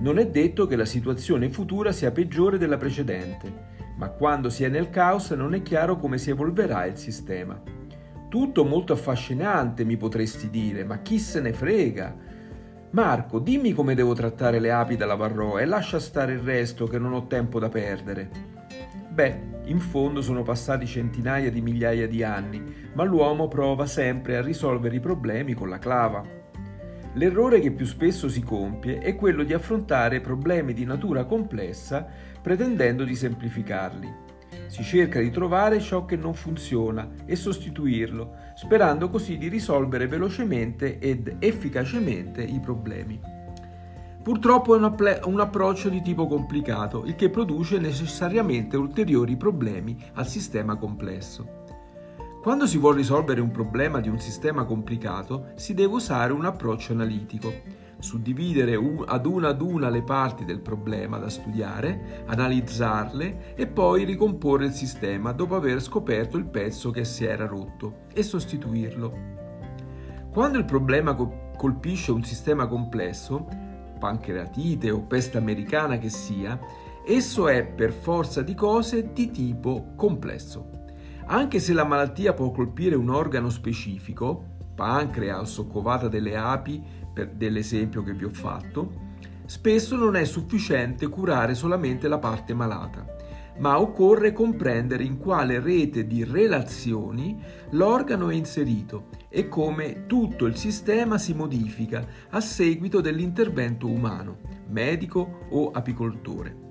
Non 0.00 0.18
è 0.18 0.28
detto 0.28 0.66
che 0.66 0.76
la 0.76 0.84
situazione 0.84 1.48
futura 1.48 1.92
sia 1.92 2.10
peggiore 2.10 2.58
della 2.58 2.76
precedente, 2.76 3.66
ma 3.96 4.10
quando 4.10 4.50
si 4.50 4.64
è 4.64 4.68
nel 4.68 4.90
caos 4.90 5.30
non 5.30 5.54
è 5.54 5.62
chiaro 5.62 5.96
come 5.96 6.18
si 6.18 6.28
evolverà 6.28 6.84
il 6.84 6.98
sistema. 6.98 7.77
Tutto 8.28 8.64
molto 8.66 8.92
affascinante, 8.92 9.84
mi 9.84 9.96
potresti 9.96 10.50
dire, 10.50 10.84
ma 10.84 10.98
chi 10.98 11.18
se 11.18 11.40
ne 11.40 11.54
frega? 11.54 12.14
Marco, 12.90 13.38
dimmi 13.38 13.72
come 13.72 13.94
devo 13.94 14.12
trattare 14.12 14.58
le 14.60 14.70
api 14.70 14.96
dalla 14.96 15.14
varroa 15.14 15.60
e 15.60 15.64
lascia 15.64 15.98
stare 15.98 16.32
il 16.32 16.40
resto 16.40 16.86
che 16.86 16.98
non 16.98 17.14
ho 17.14 17.26
tempo 17.26 17.58
da 17.58 17.70
perdere. 17.70 18.28
Beh, 19.08 19.40
in 19.64 19.78
fondo 19.78 20.20
sono 20.20 20.42
passati 20.42 20.86
centinaia 20.86 21.50
di 21.50 21.62
migliaia 21.62 22.06
di 22.06 22.22
anni, 22.22 22.62
ma 22.92 23.02
l'uomo 23.04 23.48
prova 23.48 23.86
sempre 23.86 24.36
a 24.36 24.42
risolvere 24.42 24.96
i 24.96 25.00
problemi 25.00 25.54
con 25.54 25.70
la 25.70 25.78
clava. 25.78 26.22
L'errore 27.14 27.60
che 27.60 27.70
più 27.70 27.86
spesso 27.86 28.28
si 28.28 28.42
compie 28.42 28.98
è 28.98 29.16
quello 29.16 29.42
di 29.42 29.54
affrontare 29.54 30.20
problemi 30.20 30.74
di 30.74 30.84
natura 30.84 31.24
complessa 31.24 32.06
pretendendo 32.42 33.04
di 33.04 33.14
semplificarli. 33.14 34.26
Si 34.66 34.82
cerca 34.82 35.20
di 35.20 35.30
trovare 35.30 35.80
ciò 35.80 36.04
che 36.04 36.16
non 36.16 36.34
funziona 36.34 37.08
e 37.24 37.36
sostituirlo, 37.36 38.34
sperando 38.54 39.08
così 39.08 39.38
di 39.38 39.48
risolvere 39.48 40.06
velocemente 40.06 40.98
ed 40.98 41.36
efficacemente 41.38 42.42
i 42.42 42.60
problemi. 42.60 43.20
Purtroppo 44.22 44.74
è 44.74 44.78
un, 44.78 44.84
apple- 44.84 45.20
un, 45.24 45.40
approccio 45.40 45.88
di 45.88 46.02
tipo 46.02 46.26
complicato, 46.26 47.04
il 47.06 47.14
che 47.14 47.30
produce 47.30 47.78
necessariamente 47.78 48.76
ulteriori 48.76 49.36
problemi 49.36 49.96
al 50.14 50.26
sistema 50.26 50.76
complesso. 50.76 51.64
Quando 52.42 52.66
si 52.66 52.78
vuole 52.78 52.98
risolvere 52.98 53.40
un 53.40 53.50
problema 53.50 54.00
di 54.00 54.08
un 54.08 54.18
sistema 54.20 54.64
complicato, 54.64 55.52
si 55.54 55.72
deve 55.72 55.94
usare 55.94 56.32
un 56.32 56.44
approccio 56.44 56.92
analitico 56.92 57.52
suddividere 57.98 58.76
un, 58.76 59.04
ad 59.06 59.26
una 59.26 59.48
ad 59.48 59.60
una 59.60 59.88
le 59.88 60.02
parti 60.02 60.44
del 60.44 60.60
problema 60.60 61.18
da 61.18 61.28
studiare, 61.28 62.22
analizzarle 62.26 63.54
e 63.54 63.66
poi 63.66 64.04
ricomporre 64.04 64.66
il 64.66 64.72
sistema 64.72 65.32
dopo 65.32 65.56
aver 65.56 65.82
scoperto 65.82 66.36
il 66.36 66.46
pezzo 66.46 66.90
che 66.90 67.04
si 67.04 67.24
era 67.24 67.46
rotto 67.46 68.06
e 68.12 68.22
sostituirlo. 68.22 69.36
Quando 70.30 70.58
il 70.58 70.64
problema 70.64 71.14
colpisce 71.14 72.12
un 72.12 72.22
sistema 72.22 72.66
complesso, 72.66 73.46
pancreatite 73.98 74.90
o 74.90 75.00
peste 75.00 75.38
americana 75.38 75.98
che 75.98 76.08
sia, 76.08 76.58
esso 77.04 77.48
è 77.48 77.66
per 77.66 77.92
forza 77.92 78.42
di 78.42 78.54
cose 78.54 79.12
di 79.12 79.30
tipo 79.30 79.92
complesso. 79.96 80.70
Anche 81.26 81.58
se 81.58 81.72
la 81.72 81.84
malattia 81.84 82.32
può 82.32 82.50
colpire 82.50 82.94
un 82.94 83.10
organo 83.10 83.50
specifico, 83.50 84.56
pancreas 84.78 85.58
o 85.58 85.66
covata 85.66 86.06
delle 86.06 86.36
api, 86.36 86.80
per 87.12 87.30
dell'esempio 87.30 88.04
che 88.04 88.12
vi 88.12 88.22
ho 88.22 88.32
fatto, 88.32 89.06
spesso 89.44 89.96
non 89.96 90.14
è 90.14 90.24
sufficiente 90.24 91.08
curare 91.08 91.56
solamente 91.56 92.06
la 92.06 92.18
parte 92.18 92.54
malata, 92.54 93.04
ma 93.58 93.80
occorre 93.80 94.32
comprendere 94.32 95.02
in 95.02 95.18
quale 95.18 95.58
rete 95.58 96.06
di 96.06 96.22
relazioni 96.22 97.42
l'organo 97.70 98.30
è 98.30 98.34
inserito 98.36 99.08
e 99.28 99.48
come 99.48 100.06
tutto 100.06 100.46
il 100.46 100.54
sistema 100.54 101.18
si 101.18 101.34
modifica 101.34 102.06
a 102.30 102.40
seguito 102.40 103.00
dell'intervento 103.00 103.88
umano, 103.88 104.38
medico 104.68 105.48
o 105.50 105.72
apicoltore. 105.72 106.66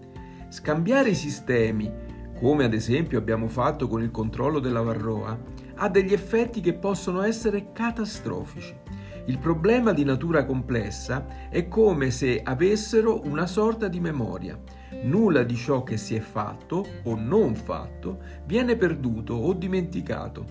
Scambiare 0.48 1.10
i 1.10 1.16
sistemi, 1.16 1.92
come 2.40 2.64
ad 2.64 2.74
esempio 2.74 3.18
abbiamo 3.18 3.50
fatto 3.50 3.90
con 3.90 4.02
il 4.02 4.12
controllo 4.12 4.60
della 4.60 4.82
varroa, 4.82 5.38
ha 5.78 5.90
degli 5.90 6.14
effetti 6.14 6.60
che 6.60 6.74
possono 6.74 7.22
essere 7.22 7.72
catastrofici. 7.72 8.76
Il 9.28 9.40
problema 9.40 9.92
di 9.92 10.04
natura 10.04 10.46
complessa 10.46 11.50
è 11.50 11.68
come 11.68 12.12
se 12.12 12.42
avessero 12.42 13.22
una 13.26 13.46
sorta 13.46 13.88
di 13.88 14.00
memoria. 14.00 14.58
Nulla 15.04 15.44
di 15.44 15.56
ciò 15.56 15.84
che 15.84 15.98
si 15.98 16.16
è 16.16 16.20
fatto 16.20 16.86
o 17.04 17.16
non 17.16 17.56
fatto 17.56 18.20
viene 18.46 18.78
perduto 18.78 19.34
o 19.34 19.54
dimenticato, 19.54 20.46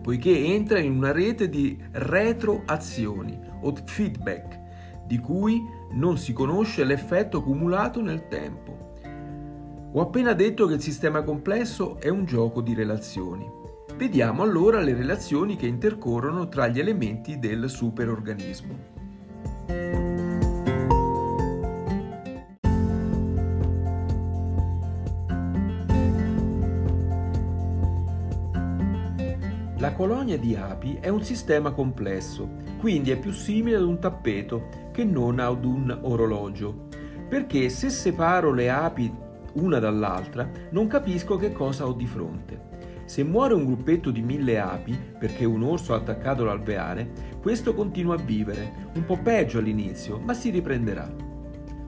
poiché 0.00 0.44
entra 0.44 0.78
in 0.78 0.96
una 0.96 1.12
rete 1.12 1.48
di 1.48 1.78
retroazioni 1.92 3.38
o 3.60 3.74
feedback, 3.84 4.58
di 5.06 5.18
cui 5.18 5.62
non 5.92 6.16
si 6.16 6.32
conosce 6.32 6.84
l'effetto 6.84 7.42
cumulato 7.42 8.00
nel 8.00 8.26
tempo. 8.28 8.94
Ho 9.92 10.00
appena 10.00 10.32
detto 10.32 10.66
che 10.66 10.74
il 10.74 10.80
sistema 10.80 11.22
complesso 11.22 12.00
è 12.00 12.08
un 12.08 12.24
gioco 12.24 12.62
di 12.62 12.72
relazioni. 12.72 13.60
Vediamo 13.96 14.42
allora 14.42 14.80
le 14.80 14.94
relazioni 14.94 15.56
che 15.56 15.66
intercorrono 15.66 16.48
tra 16.48 16.66
gli 16.66 16.80
elementi 16.80 17.38
del 17.38 17.70
superorganismo. 17.70 18.90
La 29.78 29.92
colonia 29.94 30.38
di 30.38 30.54
api 30.54 30.98
è 31.00 31.08
un 31.08 31.22
sistema 31.22 31.72
complesso, 31.72 32.48
quindi 32.78 33.10
è 33.10 33.18
più 33.18 33.32
simile 33.32 33.76
ad 33.76 33.82
un 33.82 33.98
tappeto 33.98 34.90
che 34.92 35.04
non 35.04 35.38
ad 35.38 35.64
un 35.64 35.98
orologio, 36.02 36.88
perché 37.28 37.68
se 37.68 37.90
separo 37.90 38.52
le 38.52 38.70
api 38.70 39.12
una 39.54 39.78
dall'altra, 39.78 40.48
non 40.70 40.86
capisco 40.86 41.36
che 41.36 41.52
cosa 41.52 41.86
ho 41.86 41.92
di 41.92 42.06
fronte. 42.06 42.71
Se 43.12 43.22
muore 43.22 43.52
un 43.52 43.66
gruppetto 43.66 44.10
di 44.10 44.22
mille 44.22 44.58
api 44.58 44.98
perché 45.18 45.44
un 45.44 45.62
orso 45.62 45.92
ha 45.92 45.98
attaccato 45.98 46.44
l'alveare, 46.44 47.10
questo 47.42 47.74
continua 47.74 48.14
a 48.14 48.22
vivere, 48.22 48.88
un 48.94 49.04
po' 49.04 49.18
peggio 49.18 49.58
all'inizio, 49.58 50.18
ma 50.18 50.32
si 50.32 50.48
riprenderà. 50.48 51.14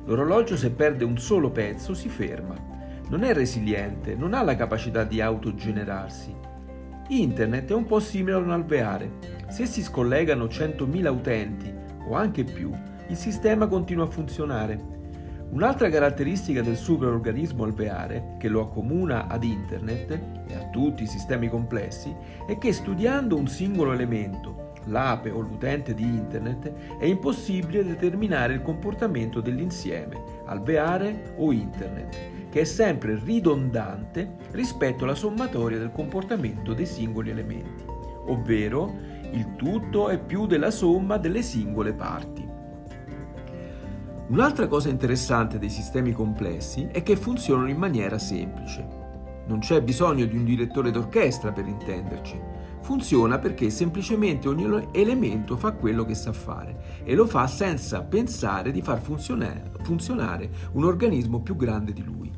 L'orologio 0.04 0.54
se 0.58 0.70
perde 0.70 1.02
un 1.02 1.16
solo 1.16 1.50
pezzo 1.50 1.94
si 1.94 2.10
ferma. 2.10 2.54
Non 3.08 3.24
è 3.24 3.32
resiliente, 3.32 4.14
non 4.14 4.34
ha 4.34 4.42
la 4.42 4.54
capacità 4.54 5.04
di 5.04 5.22
autogenerarsi. 5.22 6.36
Internet 7.08 7.70
è 7.70 7.74
un 7.74 7.86
po' 7.86 8.00
simile 8.00 8.36
ad 8.36 8.42
un 8.42 8.50
alveare. 8.50 9.12
Se 9.48 9.64
si 9.64 9.82
scollegano 9.82 10.44
100.000 10.44 11.08
utenti 11.08 11.72
o 12.06 12.16
anche 12.16 12.44
più, 12.44 12.70
il 13.08 13.16
sistema 13.16 13.66
continua 13.66 14.04
a 14.04 14.10
funzionare 14.10 15.03
Un'altra 15.50 15.88
caratteristica 15.88 16.62
del 16.62 16.76
superorganismo 16.76 17.64
alveare, 17.64 18.34
che 18.38 18.48
lo 18.48 18.62
accomuna 18.62 19.28
ad 19.28 19.44
Internet 19.44 20.10
e 20.48 20.54
a 20.54 20.68
tutti 20.70 21.04
i 21.04 21.06
sistemi 21.06 21.48
complessi, 21.48 22.14
è 22.46 22.58
che 22.58 22.72
studiando 22.72 23.36
un 23.36 23.46
singolo 23.46 23.92
elemento, 23.92 24.72
l'ape 24.86 25.30
o 25.30 25.40
l'utente 25.40 25.94
di 25.94 26.02
Internet, 26.02 26.98
è 26.98 27.04
impossibile 27.04 27.84
determinare 27.84 28.54
il 28.54 28.62
comportamento 28.62 29.40
dell'insieme, 29.40 30.20
alveare 30.46 31.34
o 31.36 31.52
Internet, 31.52 32.48
che 32.50 32.60
è 32.60 32.64
sempre 32.64 33.20
ridondante 33.22 34.36
rispetto 34.50 35.04
alla 35.04 35.14
sommatoria 35.14 35.78
del 35.78 35.92
comportamento 35.92 36.74
dei 36.74 36.86
singoli 36.86 37.30
elementi, 37.30 37.84
ovvero 38.26 38.92
il 39.30 39.56
tutto 39.56 40.08
è 40.08 40.18
più 40.18 40.46
della 40.46 40.70
somma 40.70 41.16
delle 41.16 41.42
singole 41.42 41.92
parti. 41.92 42.53
Un'altra 44.34 44.66
cosa 44.66 44.88
interessante 44.88 45.60
dei 45.60 45.70
sistemi 45.70 46.10
complessi 46.10 46.88
è 46.90 47.04
che 47.04 47.14
funzionano 47.14 47.70
in 47.70 47.76
maniera 47.76 48.18
semplice. 48.18 48.84
Non 49.46 49.60
c'è 49.60 49.80
bisogno 49.80 50.24
di 50.24 50.36
un 50.36 50.44
direttore 50.44 50.90
d'orchestra 50.90 51.52
per 51.52 51.68
intenderci. 51.68 52.40
Funziona 52.80 53.38
perché 53.38 53.70
semplicemente 53.70 54.48
ogni 54.48 54.88
elemento 54.90 55.56
fa 55.56 55.70
quello 55.70 56.04
che 56.04 56.16
sa 56.16 56.32
fare 56.32 57.02
e 57.04 57.14
lo 57.14 57.26
fa 57.26 57.46
senza 57.46 58.02
pensare 58.02 58.72
di 58.72 58.82
far 58.82 59.00
funzionare, 59.00 60.50
un 60.72 60.84
organismo 60.84 61.40
più 61.40 61.54
grande 61.54 61.92
di 61.92 62.02
lui. 62.02 62.28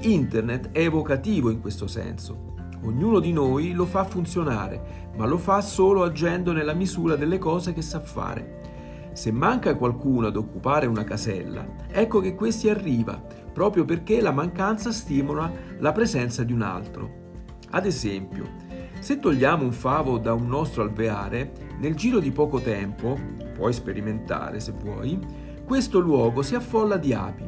Internet 0.00 0.72
è 0.72 0.80
evocativo 0.80 1.50
in 1.50 1.60
questo 1.60 1.86
senso. 1.86 2.50
Ognuno 2.82 3.20
di 3.20 3.32
noi 3.32 3.74
lo 3.74 3.86
fa 3.86 4.02
funzionare, 4.02 5.12
ma 5.14 5.26
lo 5.26 5.38
fa 5.38 5.60
solo 5.60 6.02
agendo 6.02 6.50
nella 6.50 6.74
misura 6.74 7.14
delle 7.14 7.38
cose 7.38 7.72
che 7.72 7.82
sa 7.82 8.00
fare 8.00 8.61
se 9.12 9.30
manca 9.32 9.74
qualcuno 9.76 10.26
ad 10.26 10.36
occupare 10.36 10.86
una 10.86 11.04
casella, 11.04 11.66
ecco 11.88 12.20
che 12.20 12.34
questi 12.34 12.68
arriva, 12.68 13.22
proprio 13.52 13.84
perché 13.84 14.20
la 14.20 14.32
mancanza 14.32 14.90
stimola 14.92 15.50
la 15.78 15.92
presenza 15.92 16.42
di 16.44 16.52
un 16.52 16.62
altro. 16.62 17.20
Ad 17.70 17.86
esempio, 17.86 18.46
se 18.98 19.18
togliamo 19.18 19.64
un 19.64 19.72
favo 19.72 20.18
da 20.18 20.32
un 20.32 20.46
nostro 20.46 20.82
alveare, 20.82 21.52
nel 21.78 21.94
giro 21.94 22.20
di 22.20 22.30
poco 22.30 22.60
tempo, 22.60 23.18
puoi 23.54 23.72
sperimentare 23.72 24.60
se 24.60 24.72
vuoi, 24.72 25.18
questo 25.64 25.98
luogo 25.98 26.42
si 26.42 26.54
affolla 26.54 26.96
di 26.96 27.12
api. 27.12 27.44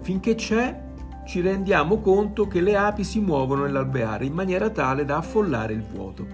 Finché 0.00 0.34
c'è, 0.34 0.82
ci 1.26 1.40
rendiamo 1.40 2.00
conto 2.00 2.46
che 2.46 2.60
le 2.60 2.76
api 2.76 3.04
si 3.04 3.20
muovono 3.20 3.64
nell'alveare 3.64 4.24
in 4.24 4.32
maniera 4.32 4.70
tale 4.70 5.04
da 5.04 5.18
affollare 5.18 5.72
il 5.72 5.82
vuoto. 5.82 6.26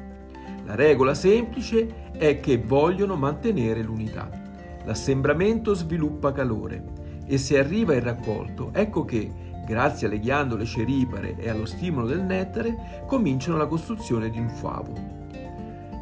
La 0.65 0.75
regola 0.75 1.15
semplice 1.15 2.11
è 2.13 2.41
che 2.41 2.59
vogliono 2.59 3.17
mantenere 3.17 3.83
l'unità. 3.83 4.40
L'assembramento 4.85 5.75
sviluppa 5.75 6.33
calore 6.33 6.85
e 7.27 7.39
se 7.39 7.59
arriva 7.59 7.95
il 7.95 8.03
raccolto, 8.03 8.71
ecco 8.73 9.05
che, 9.05 9.31
grazie 9.65 10.07
alle 10.07 10.19
ghiandole 10.19 10.65
ceripare 10.65 11.37
e 11.37 11.49
allo 11.49 11.67
stimolo 11.67 12.07
del 12.07 12.23
nettare, 12.23 13.05
cominciano 13.07 13.57
la 13.57 13.67
costruzione 13.67 14.31
di 14.31 14.39
un 14.39 14.49
favo, 14.49 14.93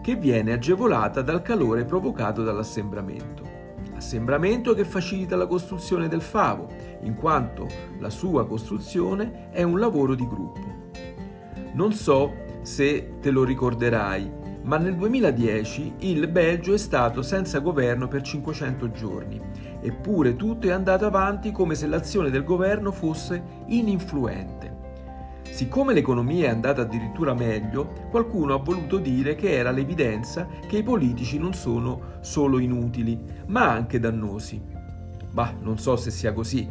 che 0.03 0.15
viene 0.15 0.53
agevolata 0.53 1.21
dal 1.21 1.43
calore 1.43 1.85
provocato 1.85 2.43
dall'assembramento. 2.43 3.47
Assembramento 3.95 4.75
che 4.75 4.85
facilita 4.85 5.35
la 5.35 5.47
costruzione 5.47 6.09
del 6.09 6.23
favo, 6.23 6.69
in 7.03 7.15
quanto 7.15 7.67
la 7.99 8.11
sua 8.11 8.47
costruzione 8.47 9.51
è 9.51 9.65
un 9.65 9.79
lavoro 9.79 10.15
di 10.15 10.27
gruppo. 10.27 10.91
Non 11.73 11.93
so 11.93 12.33
se 12.63 13.19
te 13.21 13.31
lo 13.31 13.45
ricorderai, 13.45 14.38
ma 14.69 14.77
nel 14.77 14.97
2010 14.97 15.95
il 16.01 16.29
Belgio 16.29 16.75
è 16.75 16.77
stato 16.77 17.23
senza 17.23 17.59
governo 17.61 18.07
per 18.07 18.21
500 18.21 18.91
giorni, 18.91 19.41
eppure 19.81 20.37
tutto 20.37 20.67
è 20.67 20.73
andato 20.73 21.07
avanti 21.07 21.53
come 21.53 21.75
se 21.75 21.87
l'azione 21.87 22.29
del 22.29 22.45
governo 22.45 22.93
fosse 22.93 23.43
ininfluente. 23.69 24.77
Siccome 25.51 25.95
l'economia 25.95 26.49
è 26.49 26.51
andata 26.51 26.83
addirittura 26.83 27.33
meglio, 27.33 28.09
qualcuno 28.11 28.53
ha 28.53 28.59
voluto 28.59 28.99
dire 28.99 29.35
che 29.37 29.53
era 29.53 29.71
l'evidenza 29.71 30.47
che 30.69 30.77
i 30.77 30.83
politici 30.83 31.39
non 31.39 31.55
sono 31.55 32.19
solo 32.21 32.59
inutili, 32.59 33.19
ma 33.47 33.71
anche 33.71 33.99
dannosi. 33.99 34.63
Ma 35.33 35.55
non 35.59 35.79
so 35.79 35.97
se 35.97 36.11
sia 36.11 36.35
così, 36.35 36.69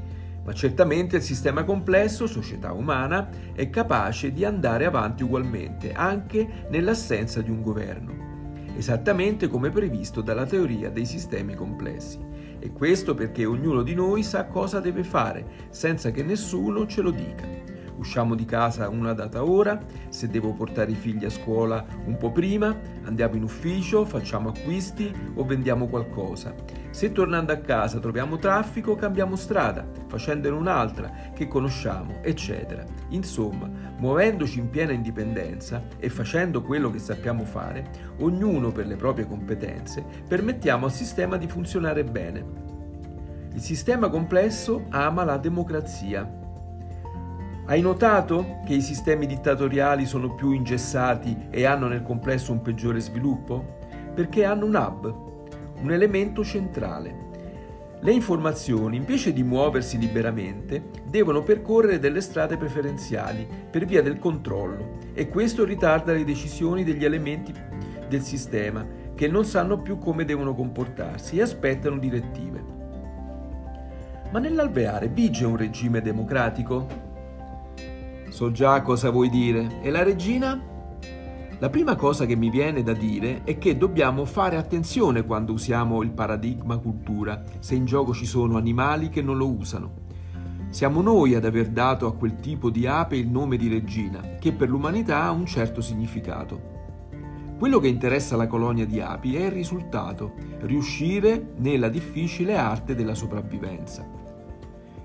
ma 0.48 0.54
certamente 0.54 1.18
il 1.18 1.22
sistema 1.22 1.66
complesso, 1.66 2.26
società 2.26 2.72
umana, 2.72 3.28
è 3.54 3.70
capace 3.70 4.32
di 4.32 4.46
andare 4.46 4.86
avanti 4.86 5.22
ugualmente, 5.22 5.92
anche 5.92 6.66
nell'assenza 6.70 7.42
di 7.42 7.52
un 7.52 7.62
governo, 7.62 8.64
esattamente 8.78 9.50
come 9.50 9.72
previsto 9.72 10.22
dalla 10.22 10.46
teoria 10.46 10.90
dei 10.90 11.06
sistemi 11.06 11.54
complessi. 11.54 12.18
E 12.60 12.72
questo 12.72 13.14
perché 13.14 13.44
ognuno 13.44 13.84
di 13.84 13.94
noi 13.94 14.24
sa 14.24 14.46
cosa 14.46 14.80
deve 14.80 15.04
fare, 15.04 15.68
senza 15.70 16.12
che 16.12 16.24
nessuno 16.24 16.88
ce 16.88 17.02
lo 17.02 17.12
dica 17.12 17.46
usciamo 17.98 18.36
di 18.36 18.46
casa 18.46 18.90
una 18.90 19.14
data 19.14 19.44
ora, 19.44 19.80
se 20.10 20.28
devo 20.28 20.54
portare 20.54 20.92
i 20.92 20.96
figli 20.96 21.26
a 21.26 21.30
scuola 21.30 21.86
un 22.06 22.18
po' 22.18 22.32
prima, 22.32 22.76
andiamo 23.04 23.36
in 23.36 23.44
ufficio, 23.44 24.06
facciamo 24.06 24.50
acquisti 24.50 25.14
o 25.36 25.46
vendiamo 25.46 25.88
qualcosa. 25.88 26.54
Se 26.90 27.12
tornando 27.12 27.52
a 27.52 27.58
casa 27.58 28.00
troviamo 28.00 28.38
traffico, 28.38 28.96
cambiamo 28.96 29.36
strada, 29.36 29.86
facendone 30.08 30.56
un'altra 30.56 31.12
che 31.34 31.48
conosciamo, 31.48 32.22
eccetera. 32.24 32.84
Insomma, 33.10 33.70
muovendoci 33.98 34.60
in 34.60 34.70
piena 34.70 34.94
indipendenza 34.94 35.84
e 36.00 36.10
facendo 36.10 36.62
quello 36.62 36.90
che 36.90 37.00
sappiamo 37.00 37.44
fare, 37.44 38.16
ognuno 38.20 38.72
per 38.72 38.88
le 38.88 38.96
proprie 38.96 39.28
competenze, 39.28 40.04
permettiamo 40.28 40.86
al 40.86 40.92
sistema 40.92 41.38
di 41.38 41.48
funzionare 41.48 42.04
bene. 42.04 42.66
Il 43.54 43.62
sistema 43.62 44.10
complesso 44.10 44.86
ama 44.90 45.24
la 45.24 45.38
democrazia 45.38 46.46
hai 47.68 47.82
notato 47.82 48.60
che 48.66 48.74
i 48.74 48.82
sistemi 48.82 49.26
dittatoriali 49.26 50.06
sono 50.06 50.34
più 50.36 50.52
ingessati 50.52 51.48
e 51.50 51.66
hanno 51.66 51.88
nel 51.88 52.02
complesso 52.02 52.52
un 52.52 52.62
peggiore 52.62 53.00
sviluppo? 53.00 53.76
perché 54.18 54.46
hanno 54.46 54.66
un 54.66 54.74
hub, 54.74 55.16
un 55.80 55.92
elemento 55.92 56.44
centrale. 56.44 57.26
Le 58.00 58.12
informazioni, 58.12 58.98
invece 58.98 59.32
di 59.32 59.44
muoversi 59.44 60.00
liberamente, 60.00 60.90
devono 61.08 61.44
percorrere 61.44 62.00
delle 62.00 62.22
strade 62.22 62.58
preferenziali 62.58 63.48
per 63.70 63.86
via 63.86 64.02
del 64.02 64.18
controllo 64.18 64.98
e 65.14 65.28
questo 65.28 65.64
ritarda 65.66 66.14
le 66.14 66.24
decisioni 66.24 66.84
degli 66.84 67.06
elementi 67.06 67.54
del 68.10 68.24
sistema 68.24 68.84
che 69.14 69.28
non 69.28 69.46
sanno 69.46 69.84
più 69.84 70.00
come 70.00 70.26
devono 70.26 70.56
comportarsi 70.56 71.38
e 71.38 71.44
aspettano 71.44 72.00
direttive. 72.00 72.64
Ma 74.32 74.40
nell'alveare 74.40 75.10
vige 75.10 75.46
un 75.46 75.58
regime 75.58 76.02
democratico? 76.02 77.07
So 78.38 78.52
già 78.52 78.84
cosa 78.84 79.10
vuoi 79.10 79.30
dire. 79.30 79.82
E 79.82 79.90
la 79.90 80.04
regina? 80.04 80.62
La 81.58 81.70
prima 81.70 81.96
cosa 81.96 82.28
che 82.28 82.36
mi 82.36 82.52
viene 82.52 82.84
da 82.84 82.94
dire 82.94 83.42
è 83.44 83.58
che 83.58 83.80
dobbiamo 83.80 84.26
fare 84.26 84.58
attenzione 84.58 85.26
quando 85.26 85.54
usiamo 85.54 86.04
il 86.04 86.12
paradigma 86.12 86.78
cultura, 86.78 87.42
se 87.58 87.74
in 87.74 87.86
gioco 87.86 88.14
ci 88.14 88.28
sono 88.28 88.56
animali 88.56 89.10
che 89.10 89.24
non 89.24 89.38
lo 89.38 89.50
usano. 89.50 89.92
Siamo 90.70 91.02
noi 91.02 91.34
ad 91.34 91.46
aver 91.46 91.70
dato 91.70 92.06
a 92.06 92.14
quel 92.14 92.36
tipo 92.36 92.70
di 92.70 92.86
ape 92.86 93.18
il 93.18 93.28
nome 93.28 93.58
di 93.58 93.70
regina, 93.70 94.22
che 94.40 94.52
per 94.52 94.70
l'umanità 94.70 95.24
ha 95.24 95.32
un 95.32 95.48
certo 95.48 95.82
significato. 95.82 96.76
Quello 97.58 97.80
che 97.80 97.88
interessa 97.88 98.36
la 98.36 98.46
colonia 98.46 98.86
di 98.86 99.02
api 99.02 99.36
è 99.36 99.46
il 99.46 99.52
risultato, 99.52 100.34
riuscire 100.60 101.54
nella 101.58 101.90
difficile 101.90 102.56
arte 102.56 102.94
della 102.94 103.16
sopravvivenza. 103.16 104.27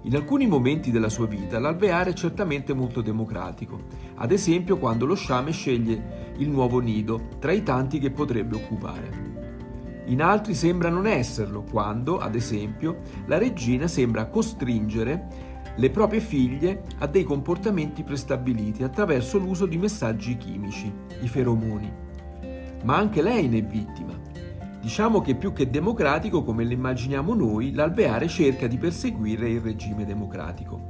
In 0.04 0.16
alcuni 0.16 0.48
momenti 0.48 0.90
della 0.90 1.08
sua 1.08 1.26
vita 1.26 1.60
l'alveare 1.60 2.10
è 2.10 2.14
certamente 2.14 2.74
molto 2.74 3.02
democratico, 3.02 3.84
ad 4.16 4.32
esempio 4.32 4.76
quando 4.76 5.06
lo 5.06 5.14
sciame 5.14 5.52
sceglie 5.52 6.34
il 6.38 6.48
nuovo 6.48 6.80
nido 6.80 7.28
tra 7.38 7.52
i 7.52 7.62
tanti 7.62 8.00
che 8.00 8.10
potrebbe 8.10 8.56
occupare. 8.56 9.30
In 10.06 10.20
altri 10.20 10.54
sembra 10.54 10.88
non 10.88 11.06
esserlo, 11.06 11.62
quando, 11.62 12.18
ad 12.18 12.34
esempio, 12.34 13.02
la 13.26 13.38
regina 13.38 13.86
sembra 13.86 14.26
costringere 14.26 15.50
le 15.76 15.90
proprie 15.90 16.20
figlie 16.20 16.82
a 16.98 17.06
dei 17.06 17.22
comportamenti 17.22 18.02
prestabiliti 18.02 18.82
attraverso 18.82 19.38
l'uso 19.38 19.66
di 19.66 19.78
messaggi 19.78 20.36
chimici, 20.36 20.92
i 21.22 21.28
feromoni. 21.28 21.90
Ma 22.82 22.96
anche 22.96 23.22
lei 23.22 23.46
ne 23.46 23.58
è 23.58 23.62
vittima. 23.62 24.11
Diciamo 24.82 25.20
che 25.20 25.36
più 25.36 25.52
che 25.52 25.70
democratico, 25.70 26.42
come 26.42 26.64
lo 26.64 26.72
immaginiamo 26.72 27.34
noi, 27.34 27.72
l'alveare 27.72 28.26
cerca 28.26 28.66
di 28.66 28.78
perseguire 28.78 29.48
il 29.48 29.60
regime 29.60 30.04
democratico. 30.04 30.80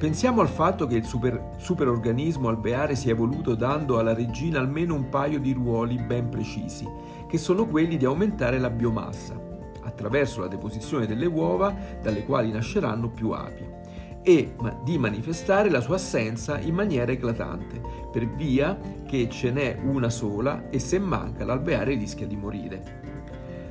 Pensiamo 0.00 0.40
al 0.40 0.48
fatto 0.48 0.88
che 0.88 0.96
il 0.96 1.04
super, 1.04 1.50
superorganismo 1.56 2.48
alveare 2.48 2.96
si 2.96 3.06
è 3.06 3.12
evoluto 3.12 3.54
dando 3.54 4.00
alla 4.00 4.12
regina 4.12 4.58
almeno 4.58 4.96
un 4.96 5.08
paio 5.08 5.38
di 5.38 5.52
ruoli 5.52 5.98
ben 5.98 6.30
precisi, 6.30 6.84
che 7.28 7.38
sono 7.38 7.64
quelli 7.66 7.96
di 7.96 8.06
aumentare 8.06 8.58
la 8.58 8.70
biomassa, 8.70 9.40
attraverso 9.84 10.40
la 10.40 10.48
deposizione 10.48 11.06
delle 11.06 11.26
uova 11.26 11.72
dalle 12.02 12.24
quali 12.24 12.50
nasceranno 12.50 13.08
più 13.08 13.30
api, 13.30 13.79
e 14.22 14.54
di 14.84 14.98
manifestare 14.98 15.70
la 15.70 15.80
sua 15.80 15.96
assenza 15.96 16.58
in 16.58 16.74
maniera 16.74 17.12
eclatante, 17.12 17.80
per 18.10 18.28
via 18.28 18.78
che 19.06 19.28
ce 19.28 19.50
n'è 19.50 19.78
una 19.82 20.10
sola 20.10 20.68
e 20.68 20.78
se 20.78 20.98
manca 20.98 21.44
l'alveare 21.44 21.94
rischia 21.94 22.26
di 22.26 22.36
morire. 22.36 22.98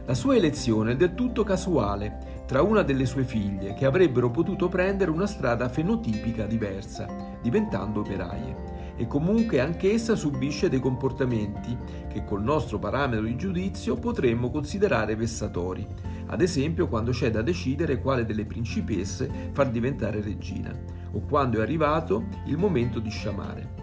La 0.06 0.14
sua 0.16 0.36
elezione 0.36 0.94
è 0.94 0.96
del 0.96 1.14
tutto 1.14 1.44
casuale 1.44 2.44
tra 2.48 2.64
una 2.64 2.82
delle 2.82 3.06
sue 3.06 3.24
figlie 3.24 3.76
che 3.76 3.86
avrebbero 3.86 4.32
potuto 4.32 4.70
prendere 4.70 5.12
una 5.12 5.28
strada 5.28 5.70
fenotipica 5.70 6.48
diversa, 6.48 7.06
diventando 7.44 8.00
operaie. 8.00 8.69
E 9.00 9.08
comunque 9.08 9.62
anch'essa 9.62 10.14
subisce 10.18 10.68
dei 10.68 10.82
comportamenti 10.82 11.74
che 12.10 12.26
col 12.26 12.44
nostro 12.44 12.80
parametro 12.80 13.26
di 13.26 13.38
giudizio 13.38 13.96
potremmo 13.96 14.52
considerare 14.52 15.16
vessatori, 15.16 15.88
ad 16.26 16.42
esempio 16.42 16.90
quando 16.90 17.12
c'è 17.12 17.32
da 17.32 17.42
decidere 17.42 18.02
quale 18.02 18.26
delle 18.26 18.44
principesse 18.44 19.52
far 19.54 19.70
diventare 19.70 20.20
regina, 20.22 20.78
o 21.14 21.22
quando 21.22 21.60
è 21.60 21.62
arrivato 21.62 22.26
il 22.48 22.58
momento 22.58 23.00
di 23.00 23.10
sciamare. 23.10 23.79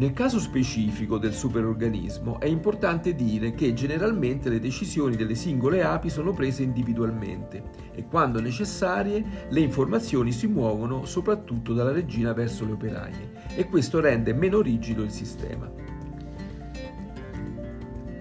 Nel 0.00 0.14
caso 0.14 0.40
specifico 0.40 1.18
del 1.18 1.34
superorganismo 1.34 2.40
è 2.40 2.46
importante 2.46 3.14
dire 3.14 3.52
che 3.52 3.74
generalmente 3.74 4.48
le 4.48 4.58
decisioni 4.58 5.14
delle 5.14 5.34
singole 5.34 5.82
api 5.82 6.08
sono 6.08 6.32
prese 6.32 6.62
individualmente 6.62 7.62
e 7.92 8.06
quando 8.06 8.40
necessarie 8.40 9.22
le 9.50 9.60
informazioni 9.60 10.32
si 10.32 10.46
muovono 10.46 11.04
soprattutto 11.04 11.74
dalla 11.74 11.92
regina 11.92 12.32
verso 12.32 12.64
le 12.64 12.72
operaie 12.72 13.32
e 13.54 13.66
questo 13.66 14.00
rende 14.00 14.32
meno 14.32 14.62
rigido 14.62 15.02
il 15.02 15.10
sistema. 15.10 15.70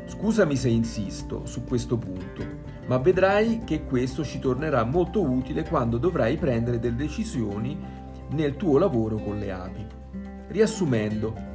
Scusami 0.04 0.58
se 0.58 0.68
insisto 0.68 1.46
su 1.46 1.63
questo 1.63 1.98
punto, 1.98 2.44
ma 2.88 2.98
vedrai 2.98 3.62
che 3.63 3.86
questo 3.86 4.26
ci 4.26 4.39
tornerà 4.39 4.84
molto 4.84 5.22
utile 5.22 5.63
quando 5.63 5.98
dovrai 5.98 6.36
prendere 6.36 6.78
delle 6.78 6.98
decisioni 6.98 7.80
nel 8.32 8.58
tuo 8.58 8.78
lavoro 8.78 9.15
con 9.15 9.39
le 9.39 9.52
api. 9.54 9.88
Riassumendo, 10.50 11.50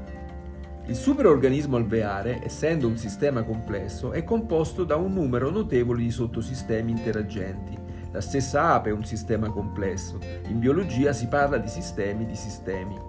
il 0.87 0.97
superorganismo 0.97 1.77
alveare, 1.77 2.42
essendo 2.44 2.87
un 2.87 2.99
sistema 2.99 3.42
complesso, 3.42 4.12
è 4.12 4.23
composto 4.23 4.85
da 4.85 4.97
un 4.97 5.14
numero 5.14 5.49
notevole 5.49 6.03
di 6.03 6.11
sottosistemi 6.11 6.90
interagenti. 6.90 7.75
La 8.12 8.20
stessa 8.20 8.75
ape 8.75 8.90
è 8.90 8.92
un 8.92 9.05
sistema 9.05 9.49
complesso. 9.49 10.18
In 10.49 10.59
biologia 10.59 11.14
si 11.14 11.27
parla 11.27 11.57
di 11.57 11.68
sistemi 11.68 12.27
di 12.27 12.37
sistemi. 12.37 13.01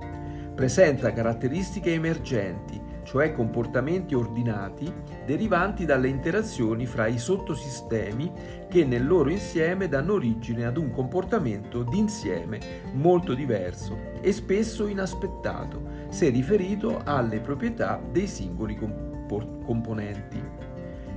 Presenta 0.55 1.11
caratteristiche 1.11 1.91
emergenti, 1.91 2.81
cioè 3.03 3.33
comportamenti 3.33 4.15
ordinati 4.15 4.91
derivanti 5.25 5.83
dalle 5.83 6.07
interazioni 6.07 6.85
fra 6.85 7.07
i 7.07 7.19
sottosistemi 7.19 8.31
che 8.69 8.85
nel 8.85 9.05
loro 9.05 9.29
insieme 9.29 9.89
danno 9.89 10.13
origine 10.13 10.65
ad 10.65 10.77
un 10.77 10.91
comportamento 10.91 11.83
d'insieme 11.83 12.59
molto 12.93 13.33
diverso 13.33 14.13
e 14.21 14.31
spesso 14.31 14.87
inaspettato 14.87 15.94
se 16.15 16.29
riferito 16.29 17.01
alle 17.03 17.41
proprietà 17.41 18.01
dei 18.09 18.25
singoli 18.25 18.77
componenti. 18.77 20.41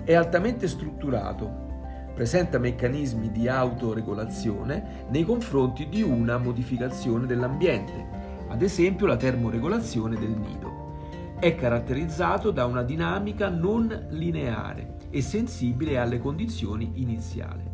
È 0.03 0.13
altamente 0.13 0.67
strutturato, 0.67 1.67
presenta 2.17 2.59
meccanismi 2.59 3.31
di 3.31 3.47
autoregolazione 3.47 5.07
nei 5.11 5.25
confronti 5.25 5.89
di 5.89 6.03
una 6.03 6.37
modificazione 6.37 7.27
dell'ambiente, 7.27 7.93
ad 8.49 8.61
esempio 8.61 9.07
la 9.07 9.17
termoregolazione 9.17 10.19
del 10.19 10.31
nido 10.31 10.87
è 11.39 11.55
caratterizzato 11.55 12.51
da 12.51 12.65
una 12.65 12.83
dinamica 12.83 13.49
non 13.49 14.09
lineare 14.11 14.97
e 15.11 15.23
sensibile 15.23 15.97
alle 15.97 16.19
condizioni 16.19 16.91
iniziali. 16.95 17.68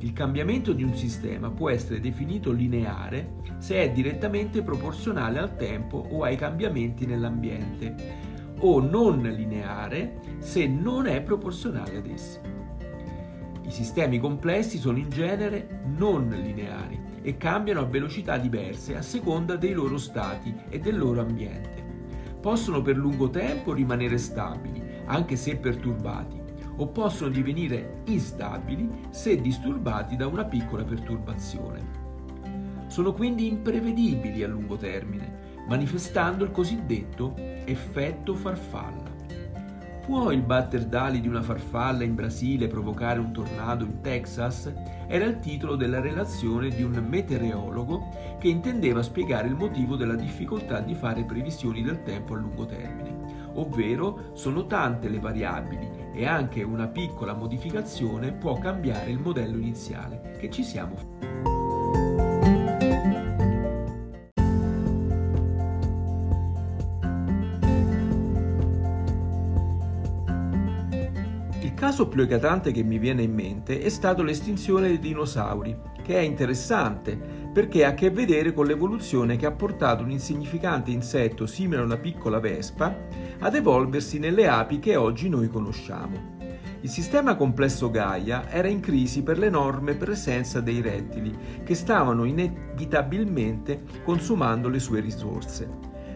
Il 0.00 0.12
cambiamento 0.12 0.72
di 0.72 0.82
un 0.82 0.94
sistema 0.94 1.50
può 1.50 1.68
essere 1.68 2.00
definito 2.00 2.52
lineare 2.52 3.34
se 3.58 3.76
è 3.76 3.90
direttamente 3.90 4.62
proporzionale 4.62 5.38
al 5.38 5.56
tempo 5.56 5.98
o 6.10 6.22
ai 6.22 6.36
cambiamenti 6.36 7.04
nell'ambiente, 7.04 7.94
o 8.60 8.80
non 8.80 9.20
lineare 9.20 10.20
se 10.38 10.66
non 10.66 11.06
è 11.06 11.20
proporzionale 11.22 11.98
ad 11.98 12.06
essi. 12.06 12.38
I 13.62 13.70
sistemi 13.70 14.18
complessi 14.18 14.78
sono 14.78 14.98
in 14.98 15.10
genere 15.10 15.82
non 15.96 16.28
lineari 16.28 16.98
e 17.22 17.36
cambiano 17.36 17.80
a 17.80 17.84
velocità 17.84 18.38
diverse 18.38 18.96
a 18.96 19.02
seconda 19.02 19.56
dei 19.56 19.72
loro 19.72 19.98
stati 19.98 20.54
e 20.70 20.78
del 20.78 20.96
loro 20.96 21.20
ambiente 21.20 21.80
possono 22.40 22.80
per 22.80 22.96
lungo 22.96 23.28
tempo 23.28 23.74
rimanere 23.74 24.16
stabili, 24.16 24.82
anche 25.04 25.36
se 25.36 25.56
perturbati, 25.56 26.39
o 26.76 26.86
possono 26.88 27.30
divenire 27.30 28.02
instabili 28.06 28.88
se 29.10 29.40
disturbati 29.40 30.16
da 30.16 30.26
una 30.26 30.44
piccola 30.44 30.84
perturbazione. 30.84 31.98
Sono 32.86 33.12
quindi 33.12 33.46
imprevedibili 33.46 34.42
a 34.42 34.48
lungo 34.48 34.76
termine, 34.76 35.64
manifestando 35.68 36.44
il 36.44 36.50
cosiddetto 36.50 37.34
effetto 37.36 38.34
farfalla. 38.34 39.10
Può 40.04 40.32
il 40.32 40.42
batter 40.42 40.86
d'ali 40.86 41.20
di 41.20 41.28
una 41.28 41.42
farfalla 41.42 42.02
in 42.02 42.16
Brasile 42.16 42.66
provocare 42.66 43.20
un 43.20 43.30
tornado 43.30 43.84
in 43.84 44.00
Texas? 44.00 44.72
Era 45.06 45.24
il 45.24 45.38
titolo 45.38 45.76
della 45.76 46.00
relazione 46.00 46.70
di 46.70 46.82
un 46.82 46.94
meteorologo 47.08 48.08
che 48.40 48.48
intendeva 48.48 49.02
spiegare 49.02 49.46
il 49.46 49.54
motivo 49.54 49.94
della 49.94 50.16
difficoltà 50.16 50.80
di 50.80 50.94
fare 50.94 51.22
previsioni 51.22 51.82
del 51.82 52.02
tempo 52.02 52.34
a 52.34 52.38
lungo 52.38 52.66
termine, 52.66 53.52
ovvero 53.54 54.30
sono 54.32 54.66
tante 54.66 55.08
le 55.08 55.20
variabili 55.20 55.99
e 56.20 56.26
anche 56.26 56.62
una 56.62 56.86
piccola 56.86 57.32
modificazione 57.32 58.32
può 58.32 58.58
cambiare 58.58 59.10
il 59.10 59.18
modello 59.18 59.56
iniziale 59.56 60.36
che 60.38 60.50
ci 60.50 60.62
siamo 60.62 60.96
fatti. 60.96 61.28
caso 71.80 72.08
più 72.08 72.20
eclatante 72.22 72.72
che 72.72 72.82
mi 72.82 72.98
viene 72.98 73.22
in 73.22 73.32
mente 73.32 73.80
è 73.80 73.88
stato 73.88 74.22
l'estinzione 74.22 74.88
dei 74.88 74.98
dinosauri, 74.98 75.74
che 76.02 76.14
è 76.14 76.20
interessante 76.20 77.39
perché 77.52 77.84
ha 77.84 77.88
a 77.88 77.94
che 77.94 78.10
vedere 78.10 78.52
con 78.52 78.66
l'evoluzione 78.66 79.36
che 79.36 79.46
ha 79.46 79.52
portato 79.52 80.04
un 80.04 80.10
insignificante 80.10 80.90
insetto 80.90 81.46
simile 81.46 81.80
a 81.80 81.84
una 81.84 81.96
piccola 81.96 82.38
vespa 82.38 82.94
ad 83.38 83.54
evolversi 83.54 84.18
nelle 84.18 84.46
api 84.46 84.78
che 84.78 84.96
oggi 84.96 85.28
noi 85.28 85.48
conosciamo. 85.48 86.38
Il 86.82 86.88
sistema 86.88 87.34
complesso 87.34 87.90
Gaia 87.90 88.48
era 88.48 88.68
in 88.68 88.80
crisi 88.80 89.22
per 89.22 89.38
l'enorme 89.38 89.94
presenza 89.94 90.60
dei 90.60 90.80
rettili 90.80 91.36
che 91.62 91.74
stavano 91.74 92.24
inevitabilmente 92.24 93.82
consumando 94.02 94.68
le 94.68 94.78
sue 94.78 95.00
risorse. 95.00 95.68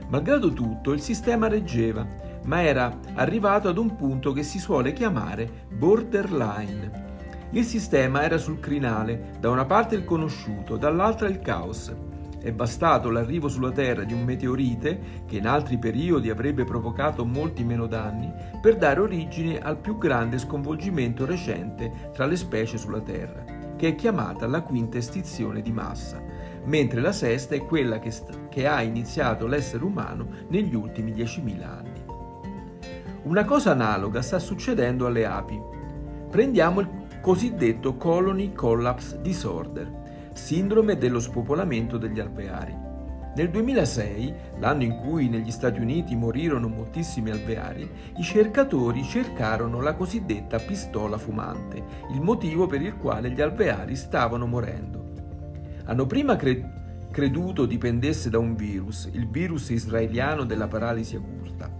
Malgrado 0.08 0.52
tutto, 0.52 0.92
il 0.92 1.00
sistema 1.00 1.48
reggeva, 1.48 2.06
ma 2.44 2.62
era 2.62 2.98
arrivato 3.14 3.68
ad 3.68 3.76
un 3.76 3.94
punto 3.96 4.32
che 4.32 4.42
si 4.42 4.58
suole 4.58 4.92
chiamare 4.92 5.66
borderline. 5.70 7.12
Il 7.54 7.62
sistema 7.62 8.24
era 8.24 8.36
sul 8.36 8.58
crinale, 8.58 9.36
da 9.38 9.48
una 9.48 9.64
parte 9.64 9.94
il 9.94 10.04
conosciuto, 10.04 10.76
dall'altra 10.76 11.28
il 11.28 11.38
caos. 11.38 11.94
È 12.42 12.50
bastato 12.50 13.10
l'arrivo 13.10 13.46
sulla 13.46 13.70
Terra 13.70 14.02
di 14.02 14.12
un 14.12 14.24
meteorite, 14.24 15.22
che 15.24 15.36
in 15.36 15.46
altri 15.46 15.78
periodi 15.78 16.30
avrebbe 16.30 16.64
provocato 16.64 17.24
molti 17.24 17.62
meno 17.62 17.86
danni, 17.86 18.28
per 18.60 18.74
dare 18.74 18.98
origine 18.98 19.60
al 19.60 19.78
più 19.78 19.98
grande 19.98 20.38
sconvolgimento 20.38 21.24
recente 21.24 22.10
tra 22.12 22.26
le 22.26 22.34
specie 22.34 22.76
sulla 22.76 23.00
Terra, 23.00 23.44
che 23.76 23.86
è 23.86 23.94
chiamata 23.94 24.48
la 24.48 24.62
quinta 24.62 24.98
estinzione 24.98 25.62
di 25.62 25.70
massa, 25.70 26.20
mentre 26.64 27.00
la 27.00 27.12
sesta 27.12 27.54
è 27.54 27.64
quella 27.64 28.00
che, 28.00 28.10
st- 28.10 28.48
che 28.48 28.66
ha 28.66 28.82
iniziato 28.82 29.46
l'essere 29.46 29.84
umano 29.84 30.26
negli 30.48 30.74
ultimi 30.74 31.12
10.000 31.12 31.62
anni. 31.62 32.02
Una 33.22 33.44
cosa 33.44 33.70
analoga 33.70 34.22
sta 34.22 34.40
succedendo 34.40 35.06
alle 35.06 35.24
api. 35.24 35.62
Prendiamo 36.28 36.80
il 36.80 37.03
cosiddetto 37.24 37.96
Colony 37.96 38.52
Collapse 38.52 39.18
Disorder, 39.22 40.28
sindrome 40.34 40.98
dello 40.98 41.20
spopolamento 41.20 41.96
degli 41.96 42.20
alveari. 42.20 42.76
Nel 43.34 43.48
2006, 43.48 44.34
l'anno 44.58 44.82
in 44.82 44.98
cui 44.98 45.30
negli 45.30 45.50
Stati 45.50 45.80
Uniti 45.80 46.16
morirono 46.16 46.68
moltissimi 46.68 47.30
alveari, 47.30 47.90
i 48.18 48.22
cercatori 48.22 49.02
cercarono 49.04 49.80
la 49.80 49.94
cosiddetta 49.94 50.58
pistola 50.58 51.16
fumante, 51.16 51.82
il 52.12 52.20
motivo 52.20 52.66
per 52.66 52.82
il 52.82 52.94
quale 52.98 53.30
gli 53.30 53.40
alveari 53.40 53.96
stavano 53.96 54.44
morendo. 54.44 55.12
Hanno 55.86 56.04
prima 56.04 56.36
cre- 56.36 57.06
creduto 57.10 57.64
dipendesse 57.64 58.28
da 58.28 58.38
un 58.38 58.54
virus, 58.54 59.08
il 59.10 59.30
virus 59.30 59.70
israeliano 59.70 60.44
della 60.44 60.68
paralisi 60.68 61.16
occulta, 61.16 61.72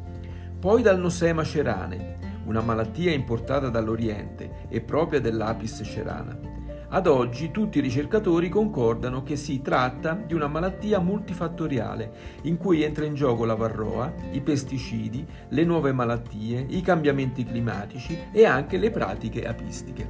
poi 0.59 0.81
dal 0.81 0.99
nosema 0.99 1.45
cerane, 1.45 2.24
una 2.47 2.61
malattia 2.61 3.13
importata 3.13 3.69
dall'Oriente 3.69 4.67
e 4.69 4.81
propria 4.81 5.21
dell'Apis 5.21 5.83
cerana. 5.85 6.55
Ad 6.95 7.09
oggi 7.09 7.51
tutti 7.51 7.79
i 7.79 7.81
ricercatori 7.81 8.49
concordano 8.49 9.25
che 9.25 9.35
si 9.35 9.61
tratta 9.63 10.13
di 10.15 10.33
una 10.33 10.47
malattia 10.47 11.01
multifattoriale 11.01 12.13
in 12.43 12.57
cui 12.57 12.83
entra 12.83 13.05
in 13.05 13.15
gioco 13.15 13.45
la 13.45 13.57
varroa, 13.57 14.13
i 14.31 14.41
pesticidi, 14.41 15.27
le 15.49 15.65
nuove 15.65 15.93
malattie, 15.93 16.65
i 16.69 16.81
cambiamenti 16.83 17.45
climatici 17.45 18.17
e 18.31 18.45
anche 18.45 18.77
le 18.77 18.91
pratiche 18.91 19.45
apistiche. 19.45 20.09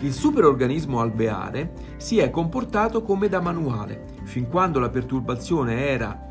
Il 0.00 0.12
superorganismo 0.12 1.00
alveare 1.00 1.72
si 1.96 2.18
è 2.18 2.30
comportato 2.30 3.02
come 3.02 3.28
da 3.28 3.40
manuale, 3.40 4.04
fin 4.22 4.46
quando 4.46 4.78
la 4.78 4.90
perturbazione 4.90 5.88
era 5.88 6.28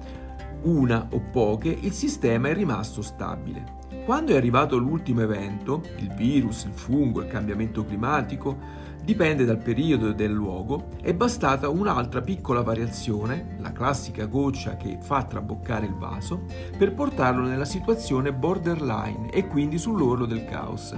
una 0.61 1.09
o 1.11 1.21
poche, 1.29 1.77
il 1.77 1.91
sistema 1.91 2.47
è 2.47 2.53
rimasto 2.53 3.01
stabile. 3.01 3.76
Quando 4.07 4.31
è 4.31 4.37
arrivato 4.37 4.77
l'ultimo 4.77 5.19
evento, 5.19 5.81
il 5.97 6.13
virus, 6.13 6.63
il 6.63 6.71
fungo, 6.71 7.19
il 7.19 7.27
cambiamento 7.27 7.83
climatico, 7.83 8.57
dipende 9.03 9.43
dal 9.43 9.57
periodo 9.57 10.07
e 10.07 10.15
dal 10.15 10.31
luogo, 10.31 10.91
è 11.01 11.13
bastata 11.13 11.67
un'altra 11.67 12.21
piccola 12.21 12.61
variazione, 12.61 13.57
la 13.59 13.73
classica 13.73 14.25
goccia 14.25 14.77
che 14.77 14.97
fa 15.01 15.23
traboccare 15.23 15.87
il 15.87 15.95
vaso, 15.95 16.45
per 16.77 16.93
portarlo 16.93 17.45
nella 17.45 17.65
situazione 17.65 18.31
borderline 18.31 19.29
e 19.29 19.45
quindi 19.45 19.77
sull'orlo 19.77 20.25
del 20.25 20.45
caos 20.45 20.95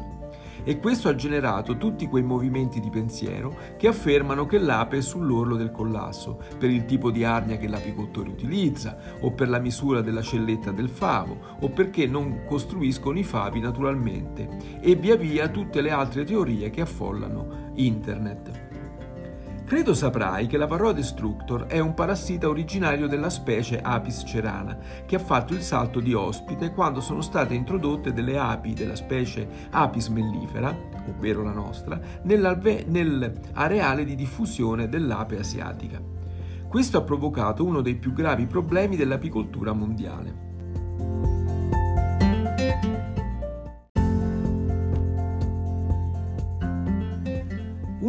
e 0.64 0.80
questo 0.80 1.10
ha 1.10 1.16
generato 1.16 1.78
tutti 1.78 2.08
quei 2.08 2.24
movimenti 2.24 2.80
di 2.80 2.90
pensiero 2.90 3.56
che 3.78 3.88
affermano 3.88 4.46
che 4.46 4.58
l'ape 4.58 4.98
è 4.98 5.02
sull'orlo 5.02 5.56
del 5.56 5.72
collasso, 5.72 6.40
per 6.58 6.70
il 6.70 6.86
tipo 6.86 7.12
di 7.12 7.24
arnia 7.24 7.58
che 7.58 7.68
l'apicoltore 7.68 8.30
utilizza, 8.30 8.98
o 9.22 9.32
per 9.32 9.50
la 9.50 9.60
misura 9.60 10.02
della 10.02 10.22
celletta 10.22 10.72
del 10.72 10.90
favo, 10.90 11.58
o 11.60 11.70
perché 11.70 12.06
non 12.06 12.44
costruiscono 12.46 13.20
i 13.20 13.24
favi 13.24 13.60
naturalmente, 13.60 14.80
e 14.82 14.96
via 14.96 15.16
via 15.16 15.48
tutte 15.50 15.82
le 15.82 15.92
altre 15.92 16.24
teorie 16.24 16.70
che 16.70 16.82
affollano 16.82 17.72
internet. 17.76 18.69
Credo 19.70 19.94
saprai 19.94 20.48
che 20.48 20.58
la 20.58 20.66
Varroa 20.66 20.94
destructor 20.94 21.68
è 21.68 21.78
un 21.78 21.94
parassita 21.94 22.50
originario 22.50 23.08
della 23.08 23.30
specie 23.30 23.80
Apis 23.80 24.24
cerana, 24.26 24.76
che 25.06 25.16
ha 25.16 25.20
fatto 25.20 25.54
il 25.54 25.62
salto 25.62 26.00
di 26.00 26.12
ospite 26.12 26.72
quando 26.72 27.02
sono 27.02 27.22
state 27.22 27.54
introdotte 27.54 28.12
delle 28.12 28.40
api 28.40 28.74
della 28.74 28.96
specie 28.96 29.48
Apis 29.70 30.08
mellifera, 30.08 30.76
ovvero 31.08 31.44
la 31.44 31.52
nostra, 31.52 32.00
nell'areale 32.24 34.06
di 34.06 34.16
diffusione 34.16 34.90
dell'ape 34.90 35.38
asiatica. 35.38 36.02
Questo 36.68 36.98
ha 36.98 37.04
provocato 37.04 37.64
uno 37.64 37.82
dei 37.82 37.94
più 37.94 38.12
gravi 38.12 38.48
problemi 38.48 38.96
dell'apicoltura 38.96 39.72
mondiale. 39.74 40.48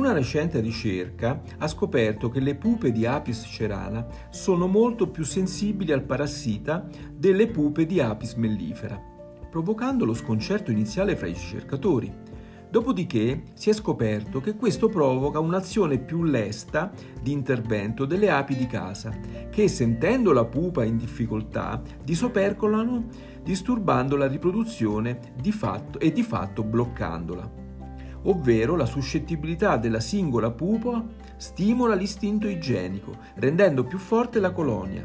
Una 0.00 0.12
recente 0.12 0.60
ricerca 0.60 1.42
ha 1.58 1.68
scoperto 1.68 2.30
che 2.30 2.40
le 2.40 2.54
pupe 2.54 2.90
di 2.90 3.04
Apis 3.04 3.44
cerana 3.46 4.06
sono 4.30 4.66
molto 4.66 5.10
più 5.10 5.24
sensibili 5.24 5.92
al 5.92 6.04
parassita 6.04 6.88
delle 7.14 7.48
pupe 7.48 7.84
di 7.84 8.00
Apis 8.00 8.32
mellifera, 8.32 8.98
provocando 9.50 10.06
lo 10.06 10.14
sconcerto 10.14 10.70
iniziale 10.70 11.16
fra 11.16 11.26
i 11.26 11.34
ricercatori. 11.34 12.10
Dopodiché 12.70 13.42
si 13.52 13.68
è 13.68 13.74
scoperto 13.74 14.40
che 14.40 14.56
questo 14.56 14.88
provoca 14.88 15.38
un'azione 15.38 15.98
più 15.98 16.22
lesta 16.22 16.90
di 17.20 17.32
intervento 17.32 18.06
delle 18.06 18.30
api 18.30 18.56
di 18.56 18.66
casa, 18.66 19.14
che 19.50 19.68
sentendo 19.68 20.32
la 20.32 20.46
pupa 20.46 20.82
in 20.82 20.96
difficoltà 20.96 21.78
disopercolano 22.02 23.04
disturbando 23.42 24.16
la 24.16 24.26
riproduzione 24.26 25.34
di 25.38 25.52
fatto 25.52 25.98
e 26.00 26.10
di 26.10 26.22
fatto 26.22 26.62
bloccandola 26.62 27.59
ovvero 28.24 28.76
la 28.76 28.86
suscettibilità 28.86 29.76
della 29.76 30.00
singola 30.00 30.50
pupa 30.50 31.04
stimola 31.36 31.94
l'istinto 31.94 32.48
igienico, 32.48 33.16
rendendo 33.36 33.84
più 33.84 33.98
forte 33.98 34.40
la 34.40 34.52
colonia. 34.52 35.02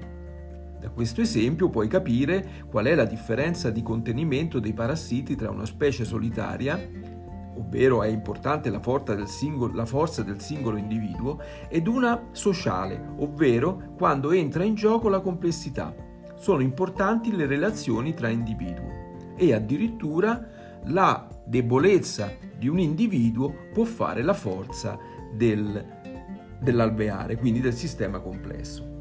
Da 0.80 0.90
questo 0.90 1.22
esempio 1.22 1.70
puoi 1.70 1.88
capire 1.88 2.66
qual 2.70 2.86
è 2.86 2.96
la 2.96 3.06
differenza 3.06 3.70
di 3.70 3.82
contenimento 3.82 4.60
dei 4.60 4.74
parassiti 4.74 5.36
tra 5.36 5.50
una 5.50 5.66
specie 5.66 6.04
solitaria, 6.04 6.80
ovvero 7.58 8.04
è 8.04 8.08
importante 8.08 8.70
la 8.70 8.82
forza 8.82 9.16
del 9.16 9.28
singolo, 9.28 9.74
la 9.74 9.86
forza 9.86 10.22
del 10.22 10.42
singolo 10.42 10.78
individuo, 10.78 11.40
ed 11.70 11.88
una 11.88 12.28
sociale, 12.32 13.14
ovvero 13.18 13.94
quando 13.98 14.32
entra 14.32 14.64
in 14.64 14.76
gioco 14.76 15.10
la 15.10 15.22
complessità. 15.22 15.96
Sono 16.36 16.62
importanti 16.62 17.36
le 17.36 17.46
relazioni 17.46 18.14
tra 18.14 18.28
individui 18.28 18.94
e 19.38 19.54
addirittura 19.54 20.48
la 20.84 21.28
debolezza 21.46 22.32
di 22.58 22.68
un 22.68 22.80
individuo 22.80 23.54
può 23.74 23.84
fare 23.84 24.22
la 24.22 24.34
forza 24.34 24.98
del, 25.34 25.86
dell'alveare, 26.60 27.38
quindi 27.38 27.62
del 27.62 27.74
sistema 27.74 28.20
complesso. 28.20 28.94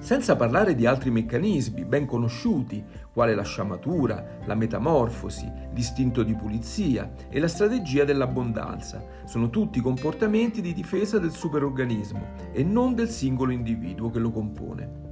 Senza 0.00 0.36
parlare 0.36 0.76
di 0.76 0.86
altri 0.86 1.10
meccanismi 1.10 1.84
ben 1.84 2.06
conosciuti, 2.06 2.84
quale 3.12 3.34
la 3.34 3.42
sciamatura, 3.42 4.38
la 4.46 4.54
metamorfosi, 4.54 5.50
l'istinto 5.74 6.22
di 6.22 6.34
pulizia 6.36 7.12
e 7.28 7.40
la 7.40 7.48
strategia 7.48 8.04
dell'abbondanza. 8.04 9.04
Sono 9.24 9.50
tutti 9.50 9.80
comportamenti 9.80 10.60
di 10.60 10.72
difesa 10.72 11.18
del 11.18 11.32
superorganismo 11.32 12.26
e 12.52 12.62
non 12.62 12.94
del 12.94 13.08
singolo 13.08 13.50
individuo 13.50 14.08
che 14.08 14.20
lo 14.20 14.30
compone. 14.30 15.06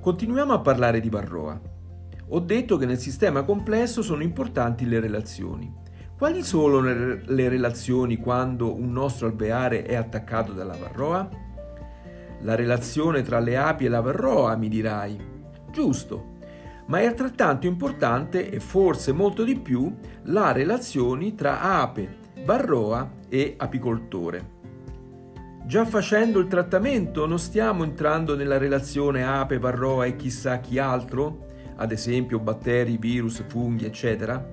Continuiamo 0.00 0.54
a 0.54 0.60
parlare 0.60 1.00
di 1.00 1.10
Varroa. 1.10 1.77
Ho 2.30 2.40
detto 2.40 2.76
che 2.76 2.84
nel 2.84 2.98
sistema 2.98 3.42
complesso 3.42 4.02
sono 4.02 4.22
importanti 4.22 4.86
le 4.86 5.00
relazioni. 5.00 5.72
Quali 6.16 6.42
sono 6.42 6.80
le 6.80 7.48
relazioni 7.48 8.18
quando 8.18 8.74
un 8.74 8.92
nostro 8.92 9.28
alveare 9.28 9.84
è 9.84 9.94
attaccato 9.94 10.52
dalla 10.52 10.76
varroa? 10.76 11.28
La 12.42 12.54
relazione 12.54 13.22
tra 13.22 13.38
le 13.38 13.56
api 13.56 13.86
e 13.86 13.88
la 13.88 14.02
varroa, 14.02 14.56
mi 14.56 14.68
dirai. 14.68 15.16
Giusto, 15.70 16.36
ma 16.86 17.00
è 17.00 17.06
altrettanto 17.06 17.66
importante 17.66 18.50
e 18.50 18.60
forse 18.60 19.12
molto 19.12 19.42
di 19.42 19.58
più 19.58 19.94
la 20.24 20.52
relazione 20.52 21.34
tra 21.34 21.60
ape, 21.80 22.16
varroa 22.44 23.10
e 23.28 23.54
apicoltore. 23.56 24.56
Già 25.64 25.86
facendo 25.86 26.40
il 26.40 26.46
trattamento 26.46 27.26
non 27.26 27.38
stiamo 27.38 27.84
entrando 27.84 28.36
nella 28.36 28.58
relazione 28.58 29.24
ape, 29.24 29.58
varroa 29.58 30.04
e 30.04 30.16
chissà 30.16 30.58
chi 30.58 30.78
altro? 30.78 31.46
Ad 31.78 31.92
esempio 31.92 32.38
batteri, 32.38 32.96
virus, 32.96 33.42
funghi, 33.48 33.86
eccetera? 33.86 34.50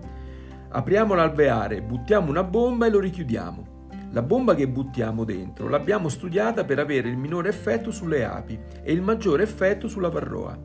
Apriamo 0.69 1.13
l'alveare, 1.13 1.81
buttiamo 1.81 2.29
una 2.29 2.43
bomba 2.43 2.85
e 2.85 2.89
lo 2.89 2.99
richiudiamo. 2.99 3.73
La 4.11 4.21
bomba 4.21 4.55
che 4.55 4.67
buttiamo 4.67 5.25
dentro 5.25 5.67
l'abbiamo 5.67 6.07
studiata 6.07 6.63
per 6.63 6.79
avere 6.79 7.09
il 7.09 7.17
minore 7.17 7.49
effetto 7.49 7.91
sulle 7.91 8.23
api 8.23 8.57
e 8.81 8.91
il 8.93 9.01
maggiore 9.01 9.43
effetto 9.43 9.87
sulla 9.87 10.09
varroa. 10.09 10.57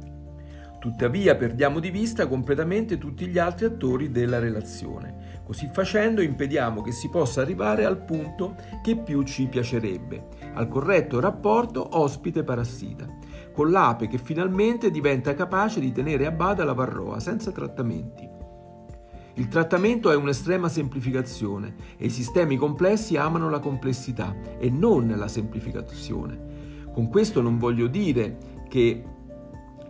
Tuttavia 0.79 1.37
perdiamo 1.37 1.79
di 1.79 1.91
vista 1.91 2.27
completamente 2.27 2.97
tutti 2.97 3.27
gli 3.27 3.39
altri 3.39 3.67
attori 3.67 4.11
della 4.11 4.39
relazione. 4.39 5.43
Così 5.45 5.69
facendo 5.73 6.23
impediamo 6.23 6.81
che 6.81 6.93
si 6.93 7.11
possa 7.11 7.43
arrivare 7.43 7.85
al 7.85 8.03
punto 8.03 8.55
che 8.83 8.97
più 8.97 9.23
ci 9.25 9.47
piacerebbe, 9.47 10.29
al 10.55 10.69
corretto 10.69 11.21
rapporto 11.21 11.99
ospite-parassita, 11.99 13.07
con 13.53 13.71
l'ape 13.71 14.09
che 14.09 14.19
finalmente 14.19 14.91
diventa 14.91 15.35
capace 15.35 15.81
di 15.81 15.93
tenere 15.93 16.27
a 16.27 16.31
bada 16.31 16.65
la 16.65 16.73
varroa 16.73 17.21
senza 17.21 17.51
trattamenti. 17.51 18.29
Il 19.35 19.49
trattamento 19.49 20.11
è 20.11 20.17
un'estrema 20.17 20.69
semplificazione 20.69 21.75
e 21.97 22.07
i 22.07 22.11
sistemi 22.11 22.57
complessi 22.57 23.17
amano 23.17 23.49
la 23.49 23.61
complessità 23.61 24.35
e 24.59 24.69
non 24.71 25.13
la 25.17 25.29
semplificazione. 25.29 26.89
Con 26.93 27.09
questo 27.09 27.41
non 27.41 27.57
voglio 27.57 27.87
dire 27.87 28.37
che 28.69 29.05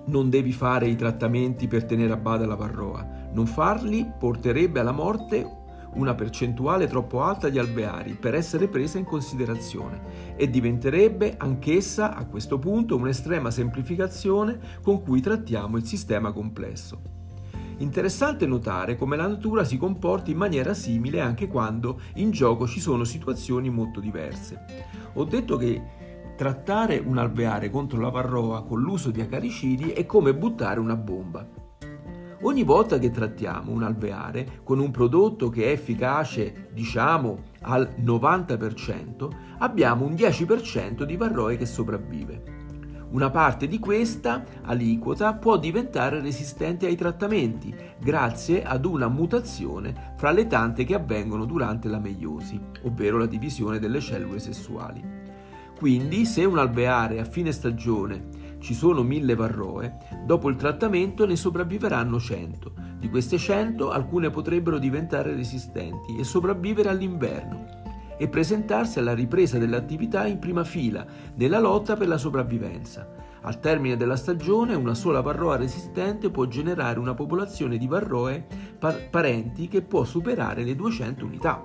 non 0.07 0.29
devi 0.31 0.53
fare 0.53 0.89
i 0.89 0.97
trattamenti 0.97 1.67
per 1.69 1.85
tenere 1.85 2.13
a 2.13 2.17
bada 2.17 2.47
la 2.47 2.55
varroa. 2.55 3.29
Non 3.33 3.47
farli 3.47 4.09
porterebbe 4.19 4.81
alla 4.81 4.93
morte 4.93 5.60
una 5.95 6.15
percentuale 6.15 6.87
troppo 6.87 7.23
alta 7.23 7.49
di 7.49 7.59
alveari 7.59 8.15
per 8.15 8.35
essere 8.35 8.69
presa 8.69 8.99
in 8.99 9.05
considerazione 9.05 10.35
e 10.37 10.49
diventerebbe 10.49 11.35
anch'essa 11.37 12.15
a 12.15 12.27
questo 12.27 12.59
punto 12.59 12.97
un'estrema 12.97 13.51
semplificazione 13.51 14.59
con 14.83 15.03
cui 15.03 15.21
trattiamo 15.21 15.77
il 15.77 15.85
sistema 15.85 16.33
complesso. 16.33 17.19
Interessante 17.79 18.47
notare 18.47 18.97
come 18.97 19.17
la 19.17 19.27
natura 19.27 19.65
si 19.65 19.79
comporti 19.79 20.33
in 20.33 20.37
maniera 20.37 20.75
simile 20.75 21.21
anche 21.21 21.49
quando 21.49 22.01
in 22.17 22.31
gioco 22.31 22.67
ci 22.67 22.79
sono 22.79 23.05
situazioni 23.05 23.71
molto 23.71 24.01
diverse. 24.01 24.65
Ho 25.15 25.25
detto 25.25 25.57
che 25.57 25.83
trattare 26.37 26.99
un 26.99 27.17
alveare 27.19 27.71
contro 27.71 27.99
la 27.99 28.11
varroa 28.11 28.65
con 28.65 28.81
l'uso 28.81 29.11
di 29.11 29.23
acaricidi 29.23 29.91
è 29.93 30.05
come 30.05 30.35
buttare 30.35 30.79
una 30.79 30.97
bomba. 30.97 31.60
Ogni 32.43 32.63
volta 32.63 32.99
che 32.99 33.11
trattiamo 33.11 33.71
un 33.71 33.83
alveare 33.83 34.61
con 34.65 34.79
un 34.79 34.91
prodotto 34.91 35.51
che 35.51 35.65
è 35.65 35.73
efficace, 35.73 36.71
diciamo, 36.73 37.43
al 37.63 37.97
90%, 38.01 39.29
abbiamo 39.59 40.07
un 40.07 40.13
10% 40.13 41.03
di 41.03 41.17
varroe 41.19 41.59
che 41.59 41.67
sopravvive. 41.67 42.59
Una 43.11 43.29
parte 43.29 43.69
di 43.69 43.79
questa 43.79 44.43
aliquota 44.63 45.35
può 45.35 45.59
diventare 45.59 46.21
resistente 46.21 46.87
ai 46.87 46.97
trattamenti 46.97 47.75
grazie 47.99 48.63
ad 48.63 48.87
una 48.87 49.09
mutazione 49.09 50.15
fra 50.17 50.31
le 50.31 50.47
tante 50.47 50.85
che 50.85 50.95
avvengono 50.95 51.45
durante 51.45 51.89
la 51.89 51.99
meiosi, 51.99 52.59
ovvero 52.85 53.19
la 53.19 53.27
divisione 53.27 53.79
delle 53.79 54.01
cellule 54.01 54.39
sessuali. 54.39 55.03
Quindi, 55.77 56.25
se 56.25 56.45
un 56.47 56.57
alveare 56.57 57.21
a 57.21 57.25
fine 57.25 57.53
stagione 57.53 58.29
ci 58.61 58.75
sono 58.75 59.03
mille 59.03 59.35
varroe, 59.35 59.97
dopo 60.25 60.49
il 60.49 60.57
trattamento 60.57 61.27
ne 61.27 61.35
sopravviveranno 61.35 62.21
100. 62.21 62.73
Di 62.99 63.09
queste 63.09 63.39
100 63.39 63.91
alcune 63.91 64.31
potrebbero 64.31 64.79
diventare 64.79 65.35
resistenti 65.35 66.17
e 66.17 66.25
sopravvivere 66.25 66.91
all'inverno 66.91 67.79
e 68.19 68.29
presentarsi 68.29 68.99
alla 68.99 69.15
ripresa 69.15 69.59
dell'attività 69.59 70.27
in 70.27 70.39
prima 70.39 70.63
fila 70.63 71.07
nella 71.37 71.59
lotta 71.59 71.97
per 71.97 72.07
la 72.07 72.19
sopravvivenza. 72.19 73.09
Al 73.43 73.59
termine 73.59 73.97
della 73.97 74.17
stagione 74.17 74.75
una 74.75 74.93
sola 74.93 75.23
varroa 75.23 75.57
resistente 75.57 76.31
può 76.31 76.45
generare 76.45 76.99
una 76.99 77.15
popolazione 77.15 77.79
di 77.79 77.87
varroe 77.87 78.47
par- 78.79 79.09
parenti 79.09 79.69
che 79.69 79.81
può 79.81 80.05
superare 80.05 80.63
le 80.63 80.77
200 80.77 81.25
unità. 81.25 81.65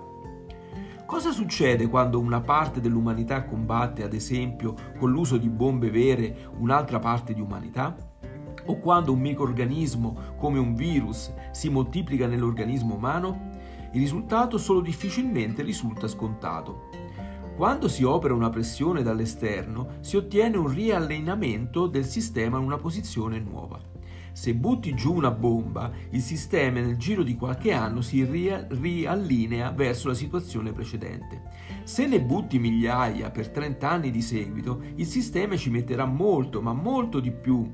Cosa 1.05 1.31
succede 1.31 1.87
quando 1.87 2.19
una 2.19 2.41
parte 2.41 2.81
dell'umanità 2.81 3.45
combatte, 3.45 4.03
ad 4.03 4.13
esempio, 4.13 4.73
con 4.97 5.11
l'uso 5.11 5.37
di 5.37 5.49
bombe 5.49 5.89
vere 5.89 6.49
un'altra 6.57 6.99
parte 6.99 7.33
di 7.33 7.41
umanità? 7.41 7.95
O 8.65 8.79
quando 8.79 9.13
un 9.13 9.19
microorganismo 9.19 10.35
come 10.37 10.57
un 10.57 10.73
virus 10.73 11.31
si 11.51 11.69
moltiplica 11.69 12.27
nell'organismo 12.27 12.95
umano? 12.95 13.53
il 13.95 14.01
risultato 14.01 14.57
solo 14.57 14.81
difficilmente 14.81 15.63
risulta 15.63 16.07
scontato. 16.09 16.89
Quando 17.55 17.87
si 17.87 18.03
opera 18.03 18.33
una 18.33 18.49
pressione 18.49 19.01
dall'esterno, 19.03 19.99
si 20.01 20.17
ottiene 20.17 20.57
un 20.57 20.67
riallineamento 20.67 21.87
del 21.87 22.03
sistema 22.03 22.57
in 22.57 22.65
una 22.65 22.77
posizione 22.77 23.39
nuova. 23.39 23.94
Se 24.35 24.53
butti 24.53 24.93
giù 24.93 25.13
una 25.13 25.31
bomba, 25.31 25.89
il 26.09 26.19
sistema 26.19 26.81
nel 26.81 26.97
giro 26.97 27.23
di 27.23 27.37
qualche 27.37 27.71
anno 27.71 28.01
si 28.01 28.21
riallinea 28.25 29.71
verso 29.71 30.09
la 30.09 30.13
situazione 30.13 30.73
precedente. 30.73 31.43
Se 31.85 32.05
ne 32.05 32.19
butti 32.19 32.59
migliaia 32.59 33.31
per 33.31 33.47
30 33.47 33.89
anni 33.89 34.11
di 34.11 34.21
seguito, 34.21 34.81
il 34.95 35.05
sistema 35.05 35.55
ci 35.55 35.69
metterà 35.69 36.03
molto, 36.03 36.61
ma 36.61 36.73
molto 36.73 37.21
di 37.21 37.31
più. 37.31 37.71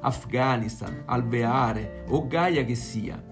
Afghanistan, 0.00 1.04
Alveare 1.06 2.04
o 2.08 2.26
Gaia 2.26 2.64
che 2.64 2.74
sia, 2.74 3.22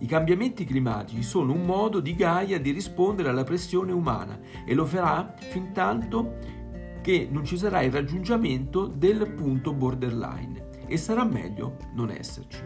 i 0.00 0.06
cambiamenti 0.06 0.66
climatici 0.66 1.22
sono 1.22 1.54
un 1.54 1.64
modo 1.64 2.00
di 2.00 2.14
Gaia 2.14 2.60
di 2.60 2.70
rispondere 2.70 3.30
alla 3.30 3.44
pressione 3.44 3.92
umana 3.92 4.38
e 4.66 4.74
lo 4.74 4.84
farà 4.84 5.34
fin 5.38 5.72
tanto 5.72 6.36
che 7.00 7.26
non 7.30 7.46
ci 7.46 7.56
sarà 7.56 7.80
il 7.80 7.92
raggiungimento 7.92 8.86
del 8.86 9.26
punto 9.30 9.72
borderline 9.72 10.68
e 10.90 10.96
sarà 10.96 11.24
meglio 11.24 11.76
non 11.94 12.10
esserci. 12.10 12.60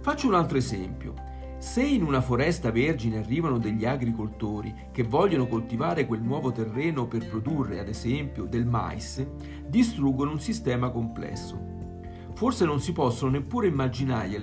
Faccio 0.00 0.26
un 0.26 0.34
altro 0.34 0.56
esempio. 0.56 1.12
Se 1.58 1.82
in 1.82 2.02
una 2.02 2.22
foresta 2.22 2.70
vergine 2.70 3.18
arrivano 3.18 3.58
degli 3.58 3.84
agricoltori 3.84 4.74
che 4.90 5.02
vogliono 5.02 5.46
coltivare 5.46 6.06
quel 6.06 6.22
nuovo 6.22 6.50
terreno 6.50 7.06
per 7.06 7.28
produrre, 7.28 7.78
ad 7.78 7.88
esempio, 7.88 8.44
del 8.44 8.64
mais, 8.64 9.26
distruggono 9.66 10.30
un 10.30 10.40
sistema 10.40 10.88
complesso. 10.88 11.76
Forse 12.32 12.64
non 12.64 12.80
si 12.80 12.92
possono 12.92 13.32
neppure 13.32 13.66
immaginare 13.66 14.38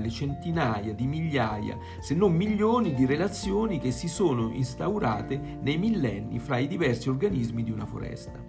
le, 0.00 0.10
centinaia 0.10 0.92
di 0.92 1.06
migliaia, 1.06 1.78
se 2.00 2.14
non 2.14 2.34
milioni 2.34 2.92
di 2.92 3.06
relazioni 3.06 3.78
che 3.78 3.92
si 3.92 4.08
sono 4.08 4.50
instaurate 4.52 5.58
nei 5.62 5.78
millenni 5.78 6.38
fra 6.40 6.58
i 6.58 6.66
diversi 6.66 7.08
organismi 7.08 7.62
di 7.62 7.70
una 7.70 7.86
foresta. 7.86 8.44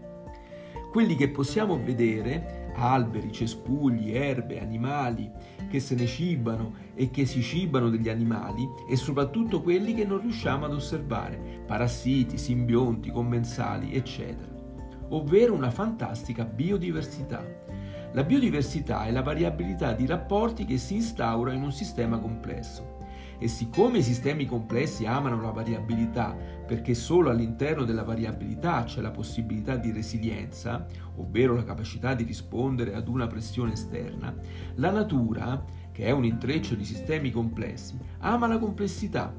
Quelli 0.92 1.16
che 1.16 1.30
possiamo 1.30 1.80
vedere, 1.82 2.65
alberi, 2.76 3.32
cespugli, 3.32 4.12
erbe, 4.12 4.60
animali, 4.60 5.32
che 5.70 5.80
se 5.80 5.96
ne 5.96 6.06
cibano 6.06 6.74
e 6.94 7.10
che 7.10 7.26
si 7.26 7.42
cibano 7.42 7.90
degli 7.90 8.10
animali 8.10 8.68
e 8.90 8.96
soprattutto 8.96 9.62
quelli 9.62 9.94
che 9.94 10.06
non 10.06 10.22
riusciamo 10.22 10.66
ad 10.66 10.74
osservare, 10.74 11.64
parassiti, 11.66 12.38
simbionti, 12.38 13.12
commensali, 13.12 13.94
eccetera, 13.96 14.54
ovvero 15.10 15.54
una 15.54 15.72
fantastica 15.72 16.44
biodiversità 16.44 17.64
la 18.16 18.24
biodiversità 18.24 19.04
è 19.04 19.12
la 19.12 19.22
variabilità 19.22 19.92
di 19.92 20.06
rapporti 20.06 20.64
che 20.64 20.78
si 20.78 20.96
instaura 20.96 21.52
in 21.52 21.62
un 21.62 21.74
sistema 21.74 22.18
complesso. 22.18 22.95
E 23.38 23.48
siccome 23.48 24.00
i 24.00 24.04
sistemi 24.04 24.46
complessi 24.46 25.06
amano 25.06 25.42
la 25.42 25.52
variabilità, 25.52 26.36
perché 26.66 26.94
solo 26.94 27.30
all'interno 27.30 27.84
della 27.84 28.04
variabilità 28.04 28.84
c'è 28.84 29.02
la 29.02 29.12
possibilità 29.12 29.76
di 29.76 29.92
resilienza, 29.92 30.86
ovvero 31.18 31.56
la 31.56 31.64
capacità 31.64 32.14
di 32.14 32.24
rispondere 32.24 32.94
ad 32.94 33.08
una 33.08 33.28
pressione 33.28 33.74
esterna, 33.74 34.34
la 34.76 34.92
natura, 34.92 35.64
che 35.92 36.06
è 36.06 36.12
un 36.12 36.26
intreccio 36.26 36.76
di 36.76 36.86
sistemi 36.86 37.32
complessi, 37.32 37.98
ama 38.20 38.48
la 38.48 38.58
complessità. 38.58 39.34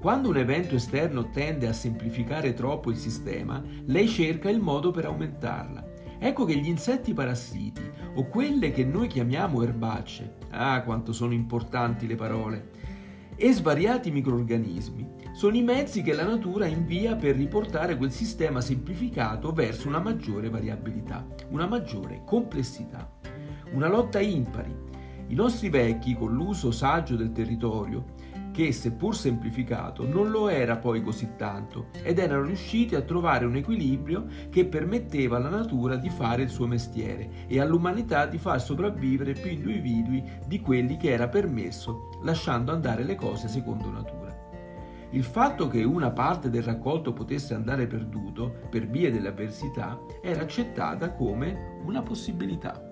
Quando 0.00 0.28
un 0.28 0.36
evento 0.36 0.76
esterno 0.76 1.30
tende 1.30 1.66
a 1.66 1.72
semplificare 1.72 2.54
troppo 2.54 2.90
il 2.90 2.96
sistema, 2.96 3.62
lei 3.86 4.08
cerca 4.08 4.48
il 4.48 4.60
modo 4.60 4.90
per 4.92 5.06
aumentarla 5.06 5.88
Ecco 6.20 6.44
che 6.44 6.56
gli 6.56 6.66
insetti 6.66 7.14
parassiti, 7.14 7.82
o 8.14 8.26
quelle 8.26 8.72
che 8.72 8.84
noi 8.84 9.06
chiamiamo 9.06 9.62
erbacce, 9.62 10.38
ah 10.50 10.82
quanto 10.82 11.12
sono 11.12 11.32
importanti 11.32 12.08
le 12.08 12.16
parole, 12.16 12.70
e 13.40 13.52
svariati 13.52 14.10
microorganismi, 14.10 15.08
sono 15.32 15.56
i 15.56 15.62
mezzi 15.62 16.02
che 16.02 16.12
la 16.12 16.24
natura 16.24 16.66
invia 16.66 17.14
per 17.14 17.36
riportare 17.36 17.96
quel 17.96 18.10
sistema 18.10 18.60
semplificato 18.60 19.52
verso 19.52 19.86
una 19.86 20.00
maggiore 20.00 20.50
variabilità, 20.50 21.24
una 21.50 21.68
maggiore 21.68 22.22
complessità. 22.24 23.08
Una 23.70 23.86
lotta 23.86 24.18
impari. 24.18 24.74
I 25.28 25.34
nostri 25.34 25.68
vecchi, 25.68 26.14
con 26.14 26.32
l'uso 26.32 26.72
saggio 26.72 27.14
del 27.14 27.30
territorio, 27.30 28.16
che, 28.58 28.72
seppur 28.72 29.14
semplificato, 29.14 30.04
non 30.04 30.30
lo 30.30 30.48
era 30.48 30.78
poi 30.78 31.00
così 31.00 31.36
tanto, 31.36 31.90
ed 32.02 32.18
erano 32.18 32.42
riusciti 32.42 32.96
a 32.96 33.02
trovare 33.02 33.46
un 33.46 33.54
equilibrio 33.54 34.26
che 34.50 34.66
permetteva 34.66 35.36
alla 35.36 35.48
natura 35.48 35.94
di 35.94 36.10
fare 36.10 36.42
il 36.42 36.48
suo 36.48 36.66
mestiere 36.66 37.46
e 37.46 37.60
all'umanità 37.60 38.26
di 38.26 38.36
far 38.36 38.60
sopravvivere 38.60 39.34
più 39.34 39.52
individui 39.52 40.24
di 40.44 40.58
quelli 40.58 40.96
che 40.96 41.10
era 41.12 41.28
permesso, 41.28 42.08
lasciando 42.24 42.72
andare 42.72 43.04
le 43.04 43.14
cose 43.14 43.46
secondo 43.46 43.92
natura. 43.92 44.36
Il 45.10 45.22
fatto 45.22 45.68
che 45.68 45.84
una 45.84 46.10
parte 46.10 46.50
del 46.50 46.64
raccolto 46.64 47.12
potesse 47.12 47.54
andare 47.54 47.86
perduto 47.86 48.52
per 48.68 48.88
via 48.88 49.08
dell'avversità 49.08 50.00
era 50.20 50.42
accettata 50.42 51.12
come 51.12 51.78
una 51.84 52.02
possibilità. 52.02 52.87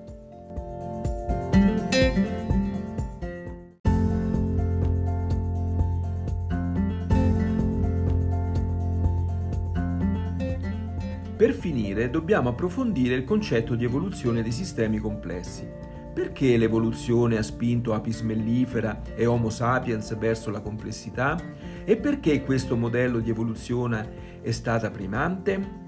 Per 11.46 11.54
finire 11.54 12.11
dobbiamo 12.11 12.48
approfondire 12.48 13.14
il 13.14 13.22
concetto 13.22 13.76
di 13.76 13.85
evoluzione 13.85 14.42
dei 14.42 14.50
sistemi 14.50 14.98
complessi. 14.98 15.64
Perché 16.12 16.56
l'evoluzione 16.56 17.37
ha 17.37 17.42
spinto 17.44 17.94
Apis 17.94 18.22
mellifera 18.22 19.00
e 19.14 19.26
Homo 19.26 19.48
sapiens 19.48 20.18
verso 20.18 20.50
la 20.50 20.59
complessità? 20.59 21.38
E 21.85 21.98
perché 21.98 22.42
questo 22.42 22.76
modello 22.76 23.20
di 23.20 23.30
evoluzione 23.30 24.40
è 24.42 24.50
stata 24.50 24.90
primante? 24.90 25.85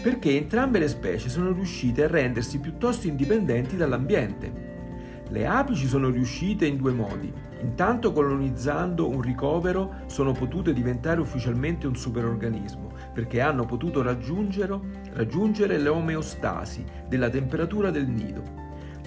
Perché 0.00 0.36
entrambe 0.36 0.78
le 0.78 0.86
specie 0.86 1.28
sono 1.28 1.50
riuscite 1.50 2.04
a 2.04 2.08
rendersi 2.08 2.60
piuttosto 2.60 3.08
indipendenti 3.08 3.74
dall'ambiente. 3.76 5.22
Le 5.28 5.44
api 5.44 5.74
ci 5.74 5.88
sono 5.88 6.08
riuscite 6.08 6.66
in 6.66 6.76
due 6.76 6.92
modi. 6.92 7.32
Intanto 7.62 8.12
colonizzando 8.12 9.08
un 9.08 9.20
ricovero 9.20 10.02
sono 10.06 10.30
potute 10.30 10.72
diventare 10.72 11.20
ufficialmente 11.20 11.88
un 11.88 11.96
superorganismo 11.96 12.83
perché 13.14 13.40
hanno 13.40 13.64
potuto 13.64 14.02
raggiungere, 14.02 15.78
l'omeostasi 15.78 16.84
della 17.08 17.30
temperatura 17.30 17.90
del 17.90 18.08
nido. 18.08 18.42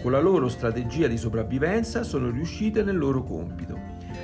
Con 0.01 0.11
la 0.11 0.19
loro 0.19 0.47
strategia 0.47 1.07
di 1.07 1.17
sopravvivenza 1.17 2.03
sono 2.03 2.29
riuscite 2.29 2.83
nel 2.83 2.97
loro 2.97 3.23
compito. 3.23 3.77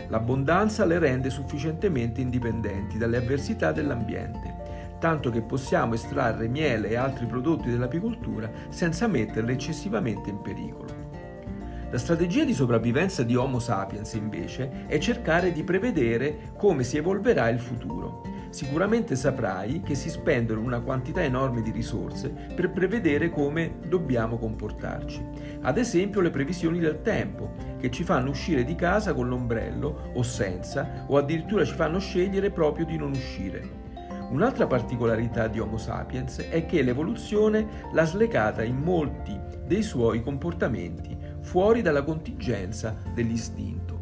L'abbondanza 0.08 0.86
le 0.86 0.98
rende 0.98 1.30
sufficientemente 1.30 2.22
indipendenti 2.22 2.98
dalle 2.98 3.17
avversità 3.17 3.72
dell'ambiente, 3.72 4.98
tanto 5.00 5.30
che 5.30 5.41
possiamo 5.41 5.96
estrarre 5.96 6.48
miele 6.48 6.89
e 6.89 6.96
altri 6.96 7.26
prodotti 7.26 7.69
dell'apicoltura 7.69 8.50
senza 8.69 9.08
metterle 9.08 9.52
eccessivamente 9.52 10.30
in 10.30 10.41
pericolo. 10.41 11.02
La 11.91 11.98
strategia 12.00 12.43
di 12.43 12.54
sopravvivenza 12.54 13.22
di 13.22 13.36
Homo 13.36 13.60
sapiens 13.60 14.13
invece 14.13 14.86
è 14.88 14.98
cercare 14.98 15.52
di 15.52 15.63
prevedere 15.63 16.54
come 16.58 16.84
si 16.84 16.98
evolverà 16.98 17.50
il 17.50 17.60
futuro. 17.60 18.24
Sicuramente 18.54 19.16
saprai 19.16 19.82
che 19.82 19.96
si 19.96 20.12
spendono 20.12 20.62
una 20.62 20.80
quantità 20.80 21.24
enorme 21.24 21.63
di 21.63 21.72
risorse 21.72 22.30
per 22.30 22.70
prevedere 22.70 23.32
come 23.32 23.80
dobbiamo 23.88 24.38
comportarci. 24.38 25.26
Ad 25.62 25.80
esempio 25.80 26.22
le 26.22 26.30
previsioni 26.30 26.78
del 26.78 27.02
tempo, 27.02 27.56
che 27.80 27.89
ci 27.89 28.04
fanno 28.04 28.30
uscire 28.30 28.63
di 28.63 28.76
casa 28.76 29.16
con 29.16 29.28
l'ombrello 29.28 30.12
o 30.13 30.22
senza, 30.22 31.04
o 31.08 31.18
addirittura 31.18 31.66
ci 31.66 31.74
fanno 31.74 31.98
scegliere 31.98 32.52
proprio 32.52 32.86
di 32.86 32.96
non 32.96 33.10
uscire. 33.10 33.82
Un'altra 34.30 34.68
particolarità 34.68 35.48
di 35.48 35.60
Homo 35.60 35.78
sapiens 35.78 36.48
è 36.48 36.68
che 36.68 36.84
l'evoluzione 36.84 37.68
l'ha 37.92 38.06
slegata 38.06 38.62
in 38.62 38.78
molti 38.78 39.36
dei 39.66 39.82
suoi 39.82 40.22
comportamenti 40.22 41.18
fuori 41.42 41.82
dalla 41.82 42.04
contingenza 42.04 42.96
dell'istinto. 43.16 43.92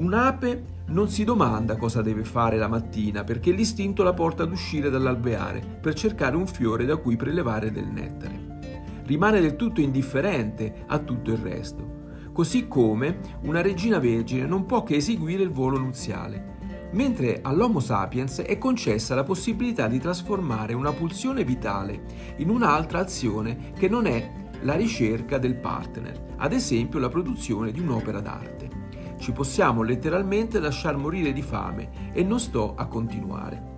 Un'ape 0.00 0.64
non 0.86 1.10
si 1.10 1.24
domanda 1.24 1.76
cosa 1.76 2.00
deve 2.00 2.24
fare 2.24 2.56
la 2.56 2.68
mattina 2.68 3.22
perché 3.22 3.50
l'istinto 3.50 4.02
la 4.02 4.14
porta 4.14 4.44
ad 4.44 4.50
uscire 4.50 4.88
dall'alveare 4.88 5.60
per 5.60 5.92
cercare 5.92 6.36
un 6.36 6.46
fiore 6.46 6.86
da 6.86 6.96
cui 6.96 7.16
prelevare 7.16 7.70
del 7.70 7.86
nettare. 7.86 9.02
Rimane 9.04 9.42
del 9.42 9.56
tutto 9.56 9.82
indifferente 9.82 10.84
a 10.86 11.00
tutto 11.00 11.32
il 11.32 11.36
resto, 11.36 12.30
così 12.32 12.66
come 12.66 13.18
una 13.42 13.60
regina 13.60 13.98
vergine 13.98 14.46
non 14.46 14.64
può 14.64 14.84
che 14.84 14.96
eseguire 14.96 15.42
il 15.42 15.50
volo 15.50 15.78
nuziale, 15.78 16.56
mentre 16.92 17.40
all'Homo 17.42 17.80
sapiens 17.80 18.40
è 18.40 18.56
concessa 18.56 19.14
la 19.14 19.22
possibilità 19.22 19.86
di 19.86 19.98
trasformare 19.98 20.72
una 20.72 20.92
pulsione 20.92 21.44
vitale 21.44 22.04
in 22.38 22.48
un'altra 22.48 23.00
azione 23.00 23.72
che 23.78 23.88
non 23.90 24.06
è 24.06 24.32
la 24.62 24.76
ricerca 24.76 25.36
del 25.36 25.56
partner, 25.56 26.36
ad 26.38 26.54
esempio 26.54 26.98
la 26.98 27.10
produzione 27.10 27.70
di 27.70 27.80
un'opera 27.80 28.20
d'arte. 28.20 28.59
Ci 29.20 29.32
possiamo 29.32 29.82
letteralmente 29.82 30.58
lasciar 30.58 30.96
morire 30.96 31.34
di 31.34 31.42
fame 31.42 32.10
e 32.12 32.24
non 32.24 32.40
sto 32.40 32.72
a 32.74 32.86
continuare. 32.86 33.68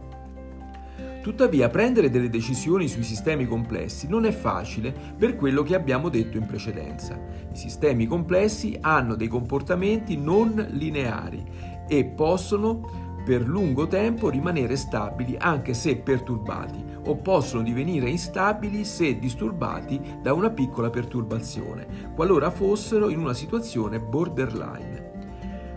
Tuttavia 1.21 1.69
prendere 1.69 2.11
delle 2.11 2.31
decisioni 2.31 2.87
sui 2.87 3.03
sistemi 3.03 3.47
complessi 3.47 4.07
non 4.07 4.25
è 4.25 4.31
facile 4.31 4.95
per 5.19 5.35
quello 5.35 5.65
che 5.65 5.75
abbiamo 5.75 6.09
detto 6.09 6.37
in 6.37 6.47
precedenza. 6.47 7.21
I 7.53 7.57
sistemi 7.57 8.07
complessi 8.07 8.79
hanno 8.81 9.17
dei 9.17 9.29
comportamenti 9.29 10.17
non 10.17 10.69
lineari 10.71 11.45
e 11.89 12.05
possono 12.05 13.21
per 13.25 13.47
lungo 13.47 13.89
tempo 13.89 14.31
rimanere 14.31 14.77
stabili 14.77 15.37
anche 15.39 15.75
se 15.75 15.97
perturbati 15.97 16.85
o 17.05 17.17
possono 17.17 17.65
divenire 17.65 18.09
instabili 18.09 18.85
se 18.85 19.19
disturbati 19.19 20.01
da 20.23 20.35
una 20.35 20.51
piccola 20.51 20.89
perturbazione, 20.89 22.13
qualora 22.15 22.51
fossero 22.51 23.09
in 23.09 23.19
una 23.19 23.35
situazione 23.35 24.01
borderline. 24.01 25.02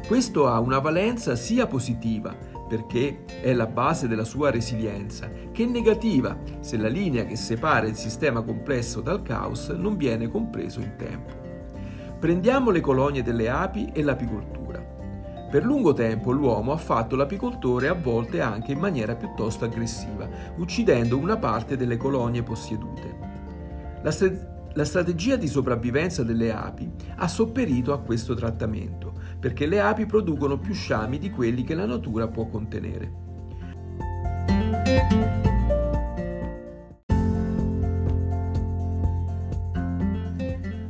Questo 0.08 0.48
ha 0.48 0.60
una 0.60 0.78
valenza 0.78 1.36
sia 1.36 1.66
positiva, 1.66 2.32
perché 2.70 3.26
è 3.42 3.54
la 3.54 3.66
base 3.66 4.08
della 4.08 4.24
sua 4.24 4.52
resilienza, 4.52 5.28
che 5.52 5.66
negativa 5.66 6.38
se 6.60 6.78
la 6.78 6.88
linea 6.88 7.26
che 7.26 7.36
separa 7.36 7.88
il 7.88 7.96
sistema 7.96 8.44
complesso 8.44 9.02
dal 9.02 9.24
caos 9.24 9.70
non 9.70 9.98
viene 9.98 10.30
compreso 10.30 10.80
in 10.80 10.94
tempo. 10.96 11.34
Prendiamo 12.20 12.70
le 12.70 12.82
colonie 12.82 13.24
delle 13.24 13.50
api 13.50 13.90
e 13.94 14.04
l'apicoltura. 14.04 14.80
Per 15.50 15.66
lungo 15.66 15.94
tempo 15.94 16.32
l'uomo 16.32 16.72
ha 16.72 16.78
fatto 16.78 17.16
l'apicoltore 17.16 17.88
a 17.88 17.94
volte 17.94 18.42
anche 18.42 18.74
in 18.74 18.80
maniera 18.80 19.16
piuttosto 19.16 19.66
aggressiva, 19.66 20.30
uccidendo 20.58 21.18
una 21.18 21.38
parte 21.38 21.78
delle 21.78 21.98
colonie 21.98 22.44
possedute. 22.44 23.18
La, 24.04 24.12
st- 24.12 24.54
la 24.74 24.86
strategia 24.86 25.36
di 25.36 25.48
sopravvivenza 25.48 26.24
delle 26.24 26.54
api 26.54 26.92
ha 27.16 27.28
sopperito 27.28 27.92
a 27.92 28.02
questo 28.02 28.36
trattamento, 28.36 29.05
perché 29.46 29.68
le 29.68 29.80
api 29.80 30.08
producono 30.08 30.58
più 30.58 30.74
sciami 30.74 31.20
di 31.20 31.30
quelli 31.30 31.64
che 31.64 31.76
la 31.76 31.86
natura 31.86 32.28
può 32.28 32.48
contenere. 32.48 33.12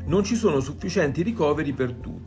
Non 0.06 0.24
ci 0.24 0.36
sono 0.36 0.62
sufficienti 0.62 1.22
ricoveri 1.22 1.74
per 1.74 1.96
tutti 1.96 2.26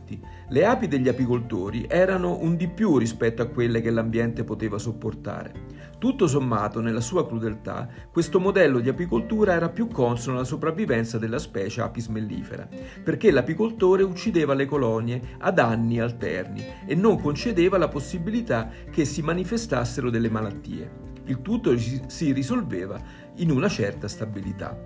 le 0.51 0.65
api 0.65 0.87
degli 0.87 1.07
apicoltori 1.07 1.85
erano 1.87 2.39
un 2.41 2.55
di 2.55 2.67
più 2.67 2.97
rispetto 2.97 3.43
a 3.43 3.45
quelle 3.45 3.81
che 3.81 3.91
l'ambiente 3.91 4.43
poteva 4.43 4.79
sopportare. 4.79 5.53
Tutto 5.99 6.27
sommato, 6.27 6.79
nella 6.79 7.01
sua 7.01 7.27
crudeltà, 7.27 7.85
questo 8.09 8.39
modello 8.39 8.79
di 8.79 8.87
apicoltura 8.87 9.51
era 9.51 9.67
più 9.67 9.89
consono 9.89 10.37
alla 10.37 10.45
sopravvivenza 10.45 11.17
della 11.17 11.39
specie 11.39 11.81
Apis 11.81 12.07
mellifera, 12.07 12.65
perché 13.03 13.31
l'apicoltore 13.31 14.03
uccideva 14.03 14.53
le 14.53 14.65
colonie 14.65 15.35
ad 15.39 15.59
anni 15.59 15.99
alterni 15.99 16.63
e 16.85 16.95
non 16.95 17.19
concedeva 17.19 17.77
la 17.77 17.89
possibilità 17.89 18.69
che 18.89 19.03
si 19.03 19.21
manifestassero 19.21 20.09
delle 20.09 20.29
malattie. 20.29 20.89
Il 21.25 21.41
tutto 21.41 21.77
si 21.77 22.31
risolveva 22.31 22.97
in 23.35 23.51
una 23.51 23.67
certa 23.67 24.07
stabilità. 24.07 24.79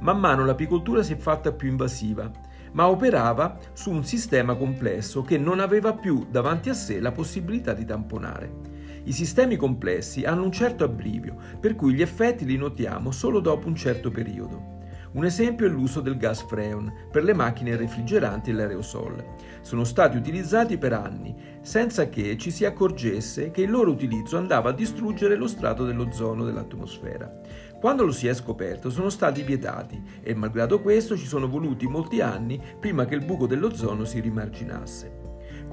Man 0.00 0.20
mano 0.20 0.44
l'apicoltura 0.44 1.02
si 1.02 1.14
è 1.14 1.16
fatta 1.16 1.50
più 1.50 1.70
invasiva 1.70 2.30
ma 2.72 2.88
operava 2.88 3.56
su 3.72 3.90
un 3.90 4.04
sistema 4.04 4.54
complesso 4.56 5.22
che 5.22 5.38
non 5.38 5.60
aveva 5.60 5.94
più 5.94 6.26
davanti 6.28 6.68
a 6.68 6.74
sé 6.74 7.00
la 7.00 7.12
possibilità 7.12 7.72
di 7.72 7.84
tamponare. 7.84 8.73
I 9.06 9.12
sistemi 9.12 9.56
complessi 9.56 10.24
hanno 10.24 10.44
un 10.44 10.52
certo 10.52 10.84
abbrivio, 10.84 11.36
per 11.60 11.74
cui 11.74 11.92
gli 11.92 12.02
effetti 12.02 12.46
li 12.46 12.56
notiamo 12.56 13.10
solo 13.10 13.40
dopo 13.40 13.68
un 13.68 13.74
certo 13.74 14.10
periodo. 14.10 14.72
Un 15.12 15.24
esempio 15.24 15.66
è 15.66 15.68
l'uso 15.68 16.00
del 16.00 16.16
gas 16.16 16.42
freon 16.42 16.92
per 17.12 17.22
le 17.22 17.34
macchine 17.34 17.76
refrigeranti 17.76 18.50
e 18.50 18.52
l'aerosol. 18.54 19.24
Sono 19.60 19.84
stati 19.84 20.16
utilizzati 20.16 20.76
per 20.76 20.92
anni, 20.92 21.36
senza 21.60 22.08
che 22.08 22.36
ci 22.36 22.50
si 22.50 22.64
accorgesse 22.64 23.52
che 23.52 23.62
il 23.62 23.70
loro 23.70 23.92
utilizzo 23.92 24.38
andava 24.38 24.70
a 24.70 24.72
distruggere 24.72 25.36
lo 25.36 25.46
strato 25.46 25.84
dell'ozono 25.84 26.44
dell'atmosfera. 26.44 27.32
Quando 27.78 28.04
lo 28.04 28.10
si 28.10 28.26
è 28.26 28.34
scoperto 28.34 28.90
sono 28.90 29.08
stati 29.08 29.42
vietati 29.42 30.02
e 30.20 30.34
malgrado 30.34 30.80
questo 30.80 31.16
ci 31.16 31.26
sono 31.26 31.46
voluti 31.46 31.86
molti 31.86 32.20
anni 32.20 32.60
prima 32.80 33.04
che 33.04 33.14
il 33.14 33.24
buco 33.24 33.46
dell'ozono 33.46 34.04
si 34.04 34.18
rimarginasse. 34.18 35.13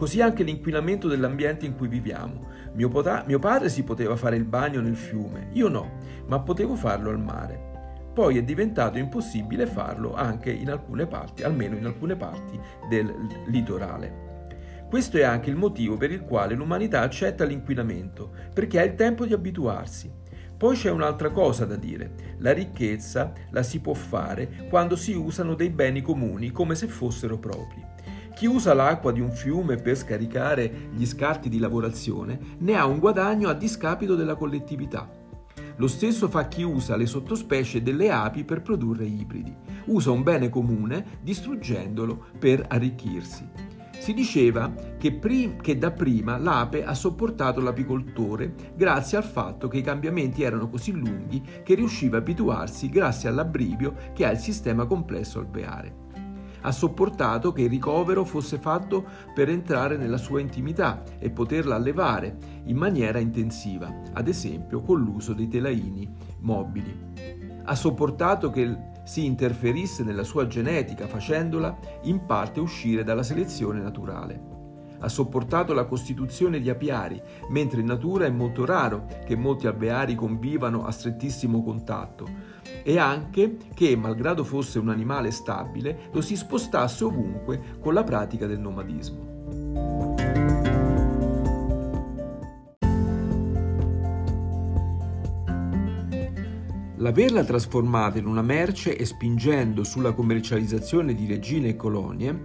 Così 0.02 0.20
anche 0.20 0.42
l'inquinamento 0.42 1.08
dell'ambiente 1.08 1.68
in 1.68 1.76
cui 1.76 1.88
viviamo. 1.88 2.48
Mio, 2.74 2.90
pota- 2.90 3.24
mio 3.28 3.38
padre 3.38 3.70
si 3.70 3.84
poteva 3.84 4.16
fare 4.16 4.36
il 4.36 4.46
bagno 4.46 4.82
nel 4.82 4.96
fiume, 4.96 5.50
io 5.52 5.68
no, 5.68 6.00
ma 6.26 6.40
potevo 6.40 6.74
farlo 6.74 7.12
al 7.12 7.20
mare. 7.20 8.10
Poi 8.12 8.40
è 8.40 8.42
diventato 8.42 8.98
impossibile 8.98 9.68
farlo 9.68 10.16
anche 10.16 10.50
in 10.50 10.72
alcune 10.72 11.06
parti, 11.06 11.44
almeno 11.44 11.78
in 11.78 11.86
alcune 11.86 12.16
parti 12.16 12.60
del 12.90 13.14
litorale. 13.46 14.48
Questo 14.90 15.18
è 15.18 15.22
anche 15.22 15.52
il 15.52 15.56
motivo 15.56 15.98
per 15.98 16.10
il 16.10 16.24
quale 16.24 16.56
l'umanità 16.56 17.02
accetta 17.02 17.44
l'inquinamento, 17.44 18.32
perché 18.56 18.80
ha 18.80 18.84
il 18.84 18.96
tempo 18.96 19.28
di 19.28 19.34
abituarsi. 19.34 20.12
Poi 20.58 20.76
c'è 20.76 20.90
un'altra 20.90 21.30
cosa 21.30 21.66
da 21.66 21.76
dire. 21.76 22.36
La 22.40 22.54
ricchezza 22.54 23.34
la 23.52 23.62
si 23.62 23.80
può 23.80 23.94
fare 23.94 24.66
quando 24.68 24.96
si 24.96 25.14
usano 25.14 25.54
dei 25.54 25.70
beni 25.70 26.02
comuni 26.02 26.50
come 26.50 26.74
se 26.74 26.88
fossero 26.88 27.38
propri. 27.38 27.90
Chi 28.42 28.48
usa 28.48 28.74
l'acqua 28.74 29.12
di 29.12 29.20
un 29.20 29.30
fiume 29.30 29.76
per 29.76 29.96
scaricare 29.96 30.90
gli 30.96 31.06
scarti 31.06 31.48
di 31.48 31.60
lavorazione 31.60 32.40
ne 32.58 32.74
ha 32.74 32.88
un 32.88 32.98
guadagno 32.98 33.50
a 33.50 33.54
discapito 33.54 34.16
della 34.16 34.34
collettività. 34.34 35.08
Lo 35.76 35.88
stesso 35.88 36.28
fa 36.28 36.48
chi 36.48 36.64
usa 36.64 36.96
le 36.96 37.06
sottospecie 37.06 37.84
delle 37.84 38.10
api 38.10 38.44
per 38.44 38.64
produrre 38.64 39.06
ibridi. 39.06 39.56
Usa 39.86 40.10
un 40.10 40.24
bene 40.24 40.50
comune 40.50 41.20
distruggendolo 41.22 42.30
per 42.40 42.66
arricchirsi. 42.68 43.48
Si 44.00 44.12
diceva 44.12 44.74
che, 44.98 45.14
prim- 45.14 45.62
che 45.62 45.78
dapprima 45.78 46.40
l'ape 46.40 46.84
ha 46.84 46.96
sopportato 46.96 47.62
l'apicoltore 47.62 48.56
grazie 48.76 49.18
al 49.18 49.24
fatto 49.24 49.68
che 49.68 49.78
i 49.78 49.84
cambiamenti 49.84 50.42
erano 50.42 50.68
così 50.68 50.94
lunghi 50.94 51.44
che 51.64 51.76
riusciva 51.76 52.18
a 52.18 52.22
abituarsi 52.22 52.90
grazie 52.90 53.30
all'abbrivio 53.30 53.94
che 54.16 54.26
ha 54.26 54.32
il 54.32 54.40
sistema 54.40 54.88
complesso 54.88 55.38
alveare. 55.38 56.10
Ha 56.62 56.72
sopportato 56.72 57.52
che 57.52 57.64
il 57.64 57.70
ricovero 57.70 58.24
fosse 58.24 58.58
fatto 58.58 59.06
per 59.34 59.50
entrare 59.50 59.98
nella 59.98 60.18
sua 60.18 60.40
intimità 60.40 61.04
e 61.20 61.30
poterla 61.32 61.76
allevare 61.76 62.38
in 62.66 62.78
maniera 62.78 63.20
intensiva, 63.20 63.94
ad 64.14 64.28
esempio 64.28 64.82
con 64.82 65.02
l'uso 65.02 65.34
dei 65.34 65.48
telaini 65.48 66.10
mobili. 66.40 67.60
Ha 67.64 67.76
sopportato 67.76 68.50
che 68.50 68.90
si 69.04 69.26
interferisse 69.26 70.04
nella 70.04 70.24
sua 70.24 70.48
genetica 70.48 71.08
facendola 71.08 71.78
in 72.04 72.26
parte 72.26 72.60
uscire 72.60 73.04
dalla 73.04 73.24
selezione 73.24 73.82
naturale 73.82 74.52
ha 75.02 75.10
sopportato 75.10 75.74
la 75.74 75.86
costituzione 75.86 76.60
di 76.60 76.70
apiari, 76.70 77.22
mentre 77.50 77.82
in 77.82 77.88
natura 77.88 78.26
è 78.26 78.30
molto 78.30 78.66
raro 78.66 79.08
che 79.26 79.36
molti 79.36 79.68
alveari 79.68 80.16
convivano 80.16 80.86
a 80.86 80.92
strettissimo 80.92 81.64
contatto, 81.64 82.28
e 82.84 82.98
anche 82.98 83.58
che, 83.74 83.96
malgrado 83.96 84.44
fosse 84.44 84.80
un 84.80 84.90
animale 84.90 85.32
stabile, 85.32 86.10
lo 86.12 86.22
si 86.22 86.36
spostasse 86.36 87.04
ovunque 87.04 87.78
con 87.80 87.94
la 87.94 88.04
pratica 88.04 88.48
del 88.48 88.60
nomadismo. 88.60 89.30
L'averla 97.02 97.44
trasformata 97.44 98.20
in 98.20 98.28
una 98.28 98.44
merce 98.44 98.96
e 98.96 99.06
spingendo 99.06 99.84
sulla 99.84 100.14
commercializzazione 100.14 101.16
di 101.16 101.26
regine 101.26 101.70
e 101.70 101.76
colonie 101.76 102.40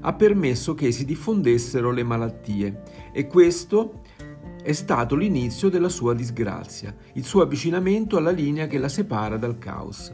ha 0.00 0.12
permesso 0.14 0.74
che 0.74 0.90
si 0.90 1.04
diffondessero 1.04 1.92
le 1.92 2.02
malattie 2.02 2.82
e 3.12 3.28
questo 3.28 4.00
è 4.62 4.72
stato 4.72 5.16
l'inizio 5.16 5.68
della 5.68 5.88
sua 5.88 6.14
disgrazia, 6.14 6.94
il 7.14 7.24
suo 7.24 7.42
avvicinamento 7.42 8.16
alla 8.16 8.30
linea 8.30 8.66
che 8.66 8.78
la 8.78 8.88
separa 8.88 9.36
dal 9.36 9.58
caos. 9.58 10.12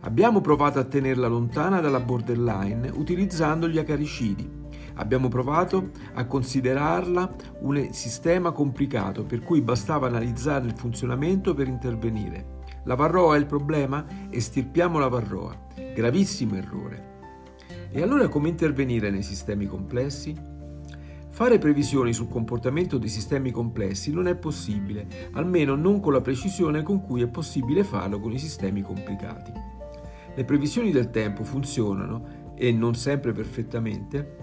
Abbiamo 0.00 0.40
provato 0.40 0.78
a 0.78 0.84
tenerla 0.84 1.28
lontana 1.28 1.80
dalla 1.80 2.00
borderline 2.00 2.90
utilizzando 2.94 3.68
gli 3.68 3.78
acaricidi. 3.78 4.60
Abbiamo 4.94 5.28
provato 5.28 5.90
a 6.14 6.26
considerarla 6.26 7.34
un 7.60 7.88
sistema 7.92 8.50
complicato 8.50 9.24
per 9.24 9.42
cui 9.42 9.62
bastava 9.62 10.08
analizzare 10.08 10.66
il 10.66 10.76
funzionamento 10.76 11.54
per 11.54 11.68
intervenire. 11.68 12.60
La 12.84 12.94
varroa 12.94 13.36
è 13.36 13.38
il 13.38 13.46
problema? 13.46 14.04
Estirpiamo 14.28 14.98
la 14.98 15.08
varroa. 15.08 15.56
Gravissimo 15.94 16.56
errore. 16.56 17.10
E 17.90 18.02
allora 18.02 18.28
come 18.28 18.48
intervenire 18.48 19.10
nei 19.10 19.22
sistemi 19.22 19.66
complessi? 19.66 20.51
Fare 21.32 21.58
previsioni 21.58 22.12
sul 22.12 22.28
comportamento 22.28 22.98
dei 22.98 23.08
sistemi 23.08 23.50
complessi 23.50 24.12
non 24.12 24.26
è 24.26 24.36
possibile, 24.36 25.30
almeno 25.32 25.74
non 25.74 25.98
con 25.98 26.12
la 26.12 26.20
precisione 26.20 26.82
con 26.82 27.00
cui 27.00 27.22
è 27.22 27.26
possibile 27.26 27.84
farlo 27.84 28.20
con 28.20 28.32
i 28.32 28.38
sistemi 28.38 28.82
complicati. 28.82 29.50
Le 30.34 30.44
previsioni 30.44 30.90
del 30.90 31.10
tempo 31.10 31.42
funzionano, 31.42 32.52
e 32.54 32.70
non 32.70 32.94
sempre 32.94 33.32
perfettamente, 33.32 34.36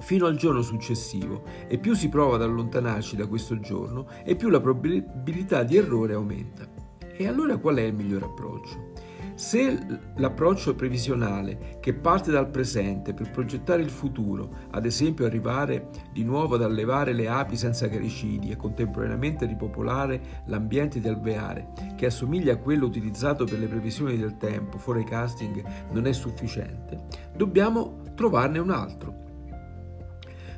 fino 0.00 0.26
al 0.26 0.36
giorno 0.36 0.60
successivo 0.60 1.44
e 1.66 1.78
più 1.78 1.94
si 1.94 2.10
prova 2.10 2.34
ad 2.34 2.42
allontanarci 2.42 3.16
da 3.16 3.26
questo 3.26 3.58
giorno 3.58 4.06
e 4.22 4.36
più 4.36 4.50
la 4.50 4.60
probabilità 4.60 5.62
di 5.62 5.78
errore 5.78 6.12
aumenta. 6.12 6.68
E 7.16 7.26
allora 7.26 7.56
qual 7.56 7.76
è 7.76 7.82
il 7.82 7.94
migliore 7.94 8.26
approccio? 8.26 8.92
Se 9.36 9.78
l'approccio 10.14 10.76
previsionale 10.76 11.78
che 11.80 11.92
parte 11.92 12.30
dal 12.30 12.50
presente 12.50 13.14
per 13.14 13.32
progettare 13.32 13.82
il 13.82 13.90
futuro, 13.90 14.68
ad 14.70 14.86
esempio 14.86 15.26
arrivare 15.26 15.88
di 16.12 16.22
nuovo 16.22 16.54
ad 16.54 16.62
allevare 16.62 17.12
le 17.12 17.26
api 17.26 17.56
senza 17.56 17.88
caricidi 17.88 18.50
e 18.50 18.56
contemporaneamente 18.56 19.44
ripopolare 19.44 20.42
l'ambiente 20.46 21.00
di 21.00 21.08
alveare, 21.08 21.72
che 21.96 22.06
assomiglia 22.06 22.52
a 22.52 22.58
quello 22.58 22.86
utilizzato 22.86 23.44
per 23.44 23.58
le 23.58 23.66
previsioni 23.66 24.16
del 24.16 24.36
tempo, 24.36 24.78
forecasting, 24.78 25.64
non 25.90 26.06
è 26.06 26.12
sufficiente, 26.12 27.06
dobbiamo 27.36 28.02
trovarne 28.14 28.60
un 28.60 28.70
altro. 28.70 29.22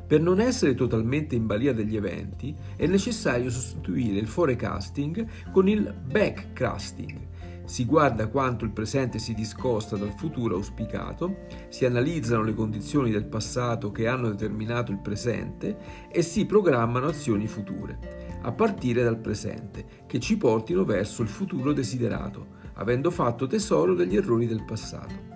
Per 0.07 0.21
non 0.21 0.39
essere 0.39 0.75
totalmente 0.75 1.35
in 1.35 1.47
balia 1.47 1.73
degli 1.73 1.97
eventi 1.97 2.55
è 2.77 2.87
necessario 2.87 3.49
sostituire 3.51 4.19
il 4.19 4.29
forecasting 4.29 5.51
con 5.51 5.67
il 5.67 5.93
backcasting, 5.93 7.27
si 7.67 7.85
guarda 7.85 8.29
quanto 8.29 8.65
il 8.65 8.71
presente 8.71 9.19
si 9.19 9.35
discosta 9.35 9.97
dal 9.97 10.15
futuro 10.17 10.55
auspicato, 10.55 11.47
si 11.69 11.85
analizzano 11.85 12.43
le 12.43 12.55
condizioni 12.55 13.11
del 13.11 13.27
passato 13.27 13.91
che 13.91 14.07
hanno 14.07 14.31
determinato 14.31 14.93
il 14.93 15.01
presente 15.01 15.77
e 16.11 16.23
si 16.23 16.47
programmano 16.47 17.09
azioni 17.09 17.47
future, 17.47 18.39
a 18.43 18.53
partire 18.53 19.03
dal 19.03 19.19
presente, 19.19 20.05
che 20.07 20.21
ci 20.21 20.37
portino 20.37 20.85
verso 20.85 21.23
il 21.23 21.29
futuro 21.29 21.73
desiderato, 21.73 22.55
avendo 22.75 23.11
fatto 23.11 23.47
tesoro 23.47 23.95
degli 23.95 24.17
errori 24.17 24.47
del 24.47 24.65
passato. 24.65 25.35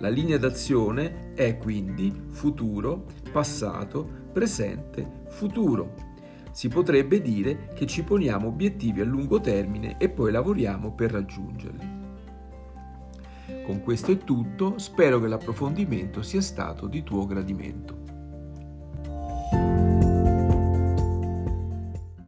La 0.00 0.08
linea 0.08 0.38
d'azione 0.38 1.32
è 1.34 1.56
quindi 1.58 2.12
futuro, 2.30 3.06
passato, 3.32 4.08
presente, 4.32 5.24
futuro 5.28 6.09
si 6.60 6.68
potrebbe 6.68 7.22
dire 7.22 7.70
che 7.74 7.86
ci 7.86 8.02
poniamo 8.02 8.48
obiettivi 8.48 9.00
a 9.00 9.04
lungo 9.06 9.40
termine 9.40 9.96
e 9.96 10.10
poi 10.10 10.30
lavoriamo 10.30 10.92
per 10.92 11.10
raggiungerli. 11.10 11.88
Con 13.64 13.80
questo 13.80 14.12
è 14.12 14.18
tutto, 14.18 14.76
spero 14.76 15.18
che 15.20 15.28
l'approfondimento 15.28 16.20
sia 16.20 16.42
stato 16.42 16.86
di 16.86 17.02
tuo 17.02 17.24
gradimento. 17.24 17.96